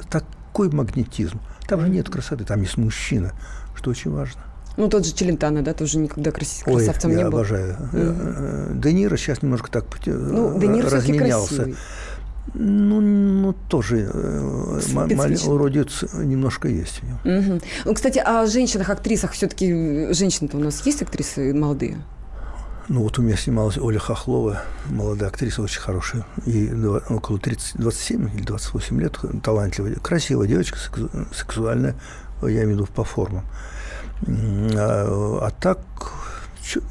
такой 0.51 0.69
магнетизм. 0.69 1.39
Там 1.67 1.81
же 1.81 1.89
нет 1.89 2.09
красоты, 2.09 2.43
там 2.43 2.61
есть 2.61 2.77
мужчина, 2.77 3.31
что 3.75 3.91
очень 3.91 4.11
важно. 4.11 4.41
Ну, 4.77 4.89
тот 4.89 5.05
же 5.05 5.13
Челентано, 5.13 5.61
да, 5.61 5.73
тоже 5.73 5.97
никогда 5.97 6.31
красавцем 6.31 7.11
Ой, 7.11 7.15
не 7.15 7.15
был. 7.15 7.19
я 7.19 7.27
обожаю. 7.27 7.77
Mm-hmm. 7.93 8.79
Де 8.79 8.93
Ниро 8.93 9.17
сейчас 9.17 9.41
немножко 9.41 9.69
так 9.69 9.85
ну, 10.05 10.59
Де 10.59 10.67
Ниро 10.67 10.89
разменялся. 10.89 11.69
Ну, 12.53 12.99
ну 13.01 13.53
тоже 13.69 14.09
э, 14.11 14.79
уродец 15.45 16.03
немножко 16.13 16.67
есть. 16.67 17.01
Угу. 17.23 17.61
Ну, 17.85 17.93
кстати, 17.93 18.17
о 18.17 18.47
женщинах, 18.47 18.89
актрисах 18.89 19.33
все-таки 19.33 20.11
женщины-то 20.11 20.57
у 20.57 20.59
нас 20.59 20.83
есть 20.85 21.03
актрисы 21.03 21.53
молодые? 21.53 21.99
Ну 22.91 23.03
вот 23.03 23.17
у 23.19 23.21
меня 23.21 23.37
снималась 23.37 23.77
Оля 23.77 23.99
Хохлова, 23.99 24.63
молодая 24.89 25.29
актриса, 25.29 25.61
очень 25.61 25.79
хорошая, 25.79 26.25
и 26.45 26.69
около 27.09 27.39
30, 27.39 27.77
27 27.77 28.35
или 28.35 28.43
28 28.43 28.99
лет, 28.99 29.17
талантливая, 29.41 29.95
красивая 29.95 30.45
девочка, 30.45 30.77
сексуальная, 31.33 31.95
я 32.41 32.49
имею 32.49 32.67
в 32.67 32.71
виду 32.71 32.87
по 32.87 33.05
формам. 33.05 33.45
А, 34.27 35.39
а 35.41 35.51
так, 35.57 35.79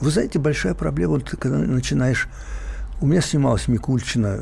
вы 0.00 0.10
знаете, 0.10 0.38
большая 0.38 0.72
проблема, 0.72 1.16
вот, 1.16 1.34
когда 1.38 1.58
начинаешь 1.58 2.28
у 3.02 3.06
меня 3.06 3.20
снималась 3.20 3.68
Микульчина, 3.68 4.40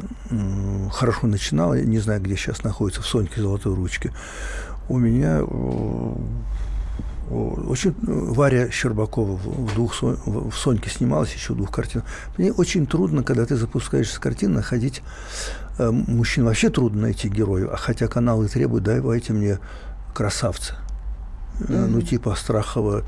хорошо 0.93 1.27
начинала, 1.27 1.81
не 1.81 1.99
знаю, 1.99 2.21
где 2.21 2.37
сейчас 2.37 2.63
находится, 2.63 3.03
в 3.03 3.07
Соньке 3.07 3.41
Золотой 3.41 3.75
Ручке. 3.75 4.13
У 4.89 4.97
меня 4.97 5.43
очень 7.31 7.95
Варя 8.03 8.71
Щербакова 8.71 9.37
в, 9.37 9.75
двух, 9.75 10.03
в 10.03 10.53
Соньке 10.53 10.91
снималась 10.91 11.35
еще 11.35 11.53
в 11.53 11.57
двух 11.57 11.71
картинах. 11.71 12.07
Мне 12.37 12.53
очень 12.53 12.87
трудно, 12.87 13.23
когда 13.23 13.45
ты 13.47 13.57
запускаешься 13.57 14.17
с 14.17 14.19
картин, 14.19 14.55
находить 14.55 15.03
э, 15.79 15.91
мужчин. 15.91 16.45
Вообще 16.45 16.71
трудно 16.71 17.03
найти 17.03 17.29
героев, 17.29 17.71
а 17.73 17.77
хотя 17.77 18.09
каналы 18.09 18.49
требуют, 18.49 18.85
давайте 18.85 19.33
мне 19.33 19.59
красавца. 20.15 20.77
Mm-hmm. 21.61 21.87
Ну, 21.87 22.03
типа 22.03 22.35
Страхова 22.35 23.05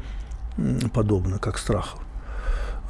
подобно, 0.93 1.39
как 1.39 1.59
Страхов. 1.59 2.01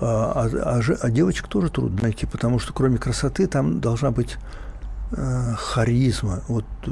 А, 0.01 0.49
а, 0.63 0.81
а 1.03 1.11
девочек 1.11 1.47
тоже 1.47 1.69
трудно 1.71 2.03
найти, 2.03 2.27
потому 2.27 2.59
что 2.59 2.73
кроме 2.73 2.99
красоты 2.99 3.47
там 3.47 3.81
должна 3.81 4.11
быть 4.11 4.39
э, 5.13 5.55
харизма. 5.57 6.41
Вот 6.49 6.65
э, 6.87 6.91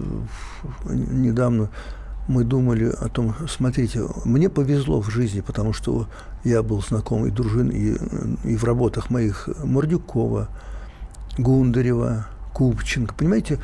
недавно 0.90 1.70
мы 2.28 2.44
думали 2.44 2.84
о 2.84 3.08
том, 3.08 3.34
смотрите, 3.48 4.02
мне 4.24 4.48
повезло 4.48 5.00
в 5.00 5.10
жизни, 5.10 5.40
потому 5.40 5.72
что 5.72 6.08
я 6.44 6.62
был 6.62 6.82
знаком 6.82 7.26
и 7.26 7.30
дружин, 7.30 7.70
и, 7.70 7.96
и 8.44 8.56
в 8.56 8.64
работах 8.64 9.10
моих 9.10 9.48
Мордюкова, 9.64 10.48
Гундарева, 11.38 12.26
Купченко. 12.52 13.14
Понимаете, 13.14 13.58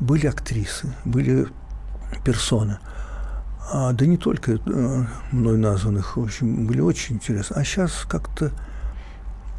были 0.00 0.26
актрисы, 0.26 0.94
были 1.04 1.46
персоны. 2.24 2.78
А, 3.72 3.92
да 3.92 4.06
не 4.06 4.16
только 4.16 4.52
э, 4.52 5.04
мной 5.30 5.58
названных, 5.58 6.16
в 6.16 6.22
общем, 6.22 6.66
были 6.66 6.80
очень 6.80 7.16
интересны. 7.16 7.54
А 7.54 7.64
сейчас 7.64 8.04
как-то 8.08 8.50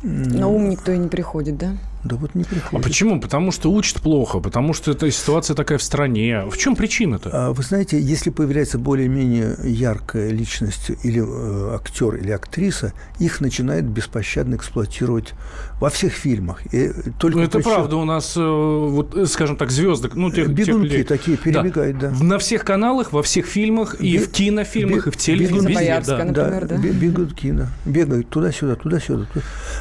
на 0.01 0.47
ум 0.47 0.69
никто 0.69 0.91
и 0.91 0.97
не 0.97 1.07
приходит, 1.07 1.57
да? 1.57 1.77
Да 2.03 2.15
вот 2.15 2.33
не 2.35 2.43
приходит. 2.43 2.73
А 2.73 2.79
почему? 2.79 3.19
Потому 3.19 3.51
что 3.51 3.71
учат 3.71 4.01
плохо, 4.01 4.39
потому 4.39 4.73
что 4.73 4.91
эта 4.91 5.09
ситуация 5.11 5.55
такая 5.55 5.77
в 5.77 5.83
стране. 5.83 6.45
В 6.49 6.57
чем 6.57 6.75
причина-то? 6.75 7.29
А, 7.31 7.53
вы 7.53 7.63
знаете, 7.63 7.99
если 7.99 8.29
появляется 8.29 8.79
более-менее 8.79 9.57
яркая 9.63 10.31
личность 10.31 10.91
или 11.03 11.21
э, 11.21 11.75
актер, 11.75 12.15
или 12.15 12.31
актриса, 12.31 12.93
их 13.19 13.39
начинают 13.41 13.85
беспощадно 13.85 14.55
эксплуатировать 14.55 15.33
во 15.79 15.89
всех 15.89 16.13
фильмах. 16.13 16.61
И 16.73 16.91
только 17.19 17.39
ну, 17.39 17.43
это 17.43 17.59
причем... 17.59 17.71
правда. 17.71 17.95
У 17.97 18.05
нас, 18.05 18.35
э, 18.35 18.41
вот, 18.41 19.15
э, 19.15 19.25
скажем 19.25 19.55
так, 19.55 19.69
звезды... 19.69 20.09
Ну, 20.13 20.31
тех, 20.31 20.49
Бегунки 20.49 20.89
тех 20.89 21.07
такие 21.07 21.37
перебегают, 21.37 21.99
да. 21.99 22.09
да. 22.09 22.23
На 22.23 22.39
всех 22.39 22.65
каналах, 22.65 23.13
во 23.13 23.21
всех 23.21 23.45
фильмах, 23.45 24.01
и 24.01 24.17
Бе... 24.17 24.23
в 24.23 24.31
кинофильмах, 24.31 25.05
Бе... 25.05 25.11
и 25.11 25.13
в 25.13 25.17
телефильмах. 25.17 25.69
Везде, 25.69 26.01
да. 26.05 26.25
например, 26.25 26.67
да. 26.67 26.77
да. 26.77 26.77
Бегунки, 26.77 27.51
да. 27.51 27.67
Бегают 27.85 28.29
туда-сюда, 28.29 28.75
туда-сюда. 28.75 29.27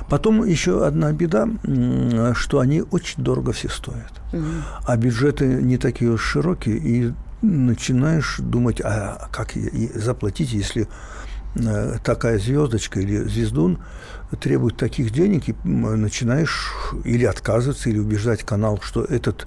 Потом 0.08 0.44
еще 0.44 0.86
одна 0.86 1.12
беда 1.12 1.48
что 2.34 2.60
они 2.60 2.82
очень 2.82 3.22
дорого 3.22 3.52
все 3.52 3.68
стоят. 3.68 4.12
Угу. 4.32 4.44
А 4.84 4.96
бюджеты 4.96 5.46
не 5.46 5.78
такие 5.78 6.10
уж 6.10 6.22
широкие, 6.22 6.76
и 6.76 7.12
начинаешь 7.42 8.36
думать, 8.38 8.80
а 8.80 9.28
как 9.32 9.52
заплатить, 9.94 10.52
если 10.52 10.88
э, 11.54 11.96
такая 12.04 12.38
звездочка 12.38 13.00
или 13.00 13.16
звездун 13.24 13.78
требует 14.40 14.76
таких 14.76 15.10
денег, 15.10 15.48
и 15.48 15.54
начинаешь 15.64 16.72
или 17.04 17.24
отказываться, 17.24 17.90
или 17.90 17.98
убеждать 17.98 18.44
канал, 18.44 18.78
что 18.82 19.02
этот, 19.04 19.46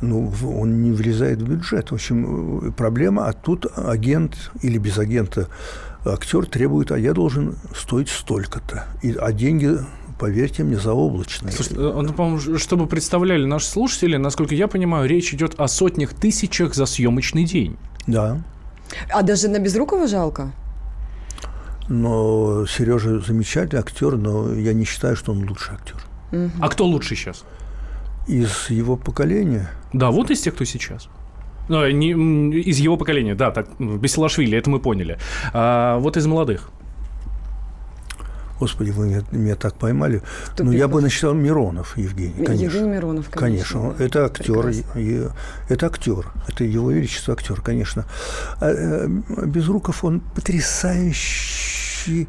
ну, 0.00 0.32
он 0.42 0.82
не 0.82 0.92
влезает 0.92 1.42
в 1.42 1.48
бюджет. 1.48 1.90
В 1.90 1.94
общем, 1.94 2.72
проблема, 2.76 3.26
а 3.26 3.32
тут 3.32 3.66
агент 3.76 4.52
или 4.62 4.78
без 4.78 4.98
агента 4.98 5.48
актер 6.06 6.46
требует, 6.46 6.92
а 6.92 6.98
я 6.98 7.12
должен 7.12 7.56
стоить 7.74 8.08
столько-то. 8.08 8.86
И, 9.02 9.12
а 9.12 9.32
деньги 9.32 9.78
поверьте 10.18 10.64
мне, 10.64 10.76
заоблачные. 10.76 11.52
Слушайте, 11.52 11.80
э, 11.80 11.92
ну, 12.02 12.12
по-моему, 12.12 12.58
чтобы 12.58 12.86
представляли 12.86 13.44
наши 13.44 13.66
слушатели, 13.66 14.16
насколько 14.16 14.54
я 14.54 14.68
понимаю, 14.68 15.08
речь 15.08 15.32
идет 15.34 15.54
о 15.58 15.68
сотнях 15.68 16.14
тысячах 16.14 16.74
за 16.74 16.86
съемочный 16.86 17.44
день. 17.44 17.76
Да. 18.06 18.42
А 19.10 19.22
даже 19.22 19.48
на 19.48 19.58
Безрукова 19.58 20.06
жалко? 20.06 20.52
Но 21.88 22.66
Сережа 22.66 23.20
замечательный 23.20 23.80
актер, 23.80 24.16
но 24.16 24.52
я 24.52 24.72
не 24.72 24.84
считаю, 24.84 25.16
что 25.16 25.32
он 25.32 25.48
лучший 25.48 25.74
актер. 25.74 25.96
Угу. 26.32 26.50
А 26.60 26.68
кто 26.68 26.84
лучше 26.84 27.14
сейчас? 27.14 27.44
Из 28.26 28.70
его 28.70 28.96
поколения. 28.96 29.70
Да, 29.92 30.10
вот 30.10 30.30
из 30.30 30.40
тех, 30.40 30.54
кто 30.54 30.64
сейчас. 30.64 31.08
Ну, 31.68 31.88
не, 31.90 32.10
из 32.60 32.78
его 32.78 32.96
поколения, 32.96 33.34
да, 33.34 33.50
так, 33.50 33.68
Бесилашвили, 33.78 34.56
это 34.56 34.70
мы 34.70 34.78
поняли. 34.78 35.18
А 35.52 35.98
вот 35.98 36.16
из 36.16 36.26
молодых. 36.26 36.70
Господи, 38.58 38.90
вы 38.90 39.08
меня, 39.08 39.22
меня 39.32 39.54
так 39.54 39.74
поймали. 39.74 40.22
Кто 40.52 40.64
ну, 40.64 40.72
я 40.72 40.88
бы 40.88 41.02
насчитал 41.02 41.34
Миронов 41.34 41.96
Евгений, 41.96 42.44
конечно. 42.44 42.64
Евгений 42.64 42.88
Миронов, 42.88 43.30
конечно. 43.30 43.80
Конечно, 43.80 44.02
это 44.02 44.24
актер. 44.24 44.68
И, 44.94 45.28
это 45.68 45.86
актер. 45.86 46.26
Это 46.48 46.64
его 46.64 46.90
величество 46.90 47.34
актер, 47.34 47.60
конечно. 47.60 48.06
А, 48.60 48.70
э, 48.70 49.06
Безруков, 49.46 50.02
он 50.04 50.20
потрясающий 50.20 52.28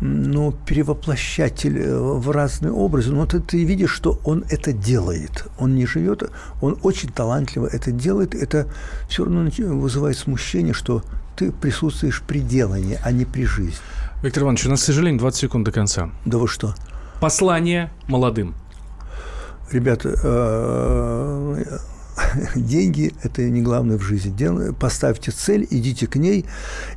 ну, 0.00 0.52
перевоплощатель 0.52 1.78
э, 1.78 1.98
в 1.98 2.30
разные 2.30 2.72
образы. 2.72 3.12
Но 3.12 3.26
ты, 3.26 3.40
ты 3.40 3.64
видишь, 3.64 3.90
что 3.90 4.20
он 4.24 4.44
это 4.48 4.72
делает. 4.72 5.44
Он 5.58 5.74
не 5.74 5.86
живет, 5.86 6.30
он 6.60 6.78
очень 6.82 7.10
талантливо 7.10 7.66
это 7.66 7.90
делает. 7.90 8.34
Это 8.34 8.68
все 9.08 9.24
равно 9.24 9.50
вызывает 9.58 10.16
смущение, 10.16 10.72
что 10.72 11.02
ты 11.36 11.52
присутствуешь 11.52 12.22
при 12.26 12.40
делании, 12.40 12.98
а 13.02 13.12
не 13.12 13.24
при 13.24 13.44
жизни. 13.44 13.78
Виктор 14.20 14.42
Иванович, 14.42 14.66
у 14.66 14.70
нас, 14.70 14.82
к 14.82 14.84
сожалению, 14.84 15.20
20 15.20 15.40
секунд 15.40 15.64
до 15.64 15.70
конца. 15.70 16.10
Да 16.24 16.38
вы 16.38 16.48
что? 16.48 16.74
Послание 17.20 17.92
молодым. 18.08 18.56
Ребята, 19.70 20.12
э, 20.20 21.78
деньги– 22.54 23.12
это 23.22 23.42
не 23.42 23.62
главное 23.62 23.98
в 23.98 24.02
жизни. 24.02 24.72
Поставьте 24.78 25.30
цель, 25.30 25.66
идите 25.70 26.06
к 26.06 26.16
ней, 26.16 26.46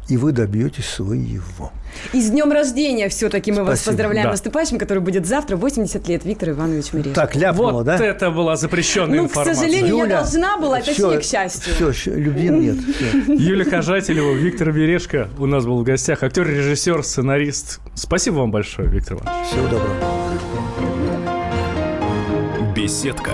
и 0.08 0.18
вы 0.18 0.32
добьетесь 0.32 0.86
своего. 0.86 1.72
И 2.14 2.22
с 2.22 2.30
днем 2.30 2.52
рождения 2.52 3.10
все-таки 3.10 3.52
мы 3.52 3.58
Спасибо. 3.58 3.70
вас 3.70 3.82
поздравляем 3.82 4.28
да. 4.28 4.32
наступающим, 4.32 4.78
который 4.78 5.00
будет 5.00 5.26
завтра, 5.26 5.58
80 5.58 6.08
лет, 6.08 6.24
Виктор 6.24 6.52
Иванович 6.52 6.94
Мирешко. 6.94 7.14
Так, 7.14 7.36
ляпнула, 7.36 7.72
вот 7.72 7.86
да? 7.86 7.94
Вот 7.94 8.02
это 8.02 8.32
была 8.32 8.56
запрещенная 8.56 9.18
ну, 9.18 9.26
информация. 9.26 9.54
к 9.54 9.58
сожалению, 9.58 9.98
Юля, 9.98 10.04
я 10.04 10.18
должна 10.18 10.58
была, 10.58 10.82
все, 10.82 10.94
точнее, 10.94 11.20
к 11.20 11.24
счастью. 11.24 11.94
Все, 11.94 12.16
любви 12.16 12.50
нет. 12.50 12.78
Все. 12.78 13.34
Юлия 13.34 13.66
Хожателева, 13.66 14.34
Виктор 14.34 14.72
Берешко 14.72 15.28
у 15.38 15.46
нас 15.46 15.66
был 15.66 15.80
в 15.80 15.84
гостях. 15.84 16.24
Актер, 16.24 16.48
режиссер, 16.48 17.04
сценарист. 17.04 17.80
Спасибо 17.96 18.36
вам 18.36 18.52
большое, 18.52 18.88
Виктор 18.88 19.18
Иванович. 19.18 19.48
Всего 19.48 19.68
доброго. 19.68 19.96
Беседка 22.74 23.34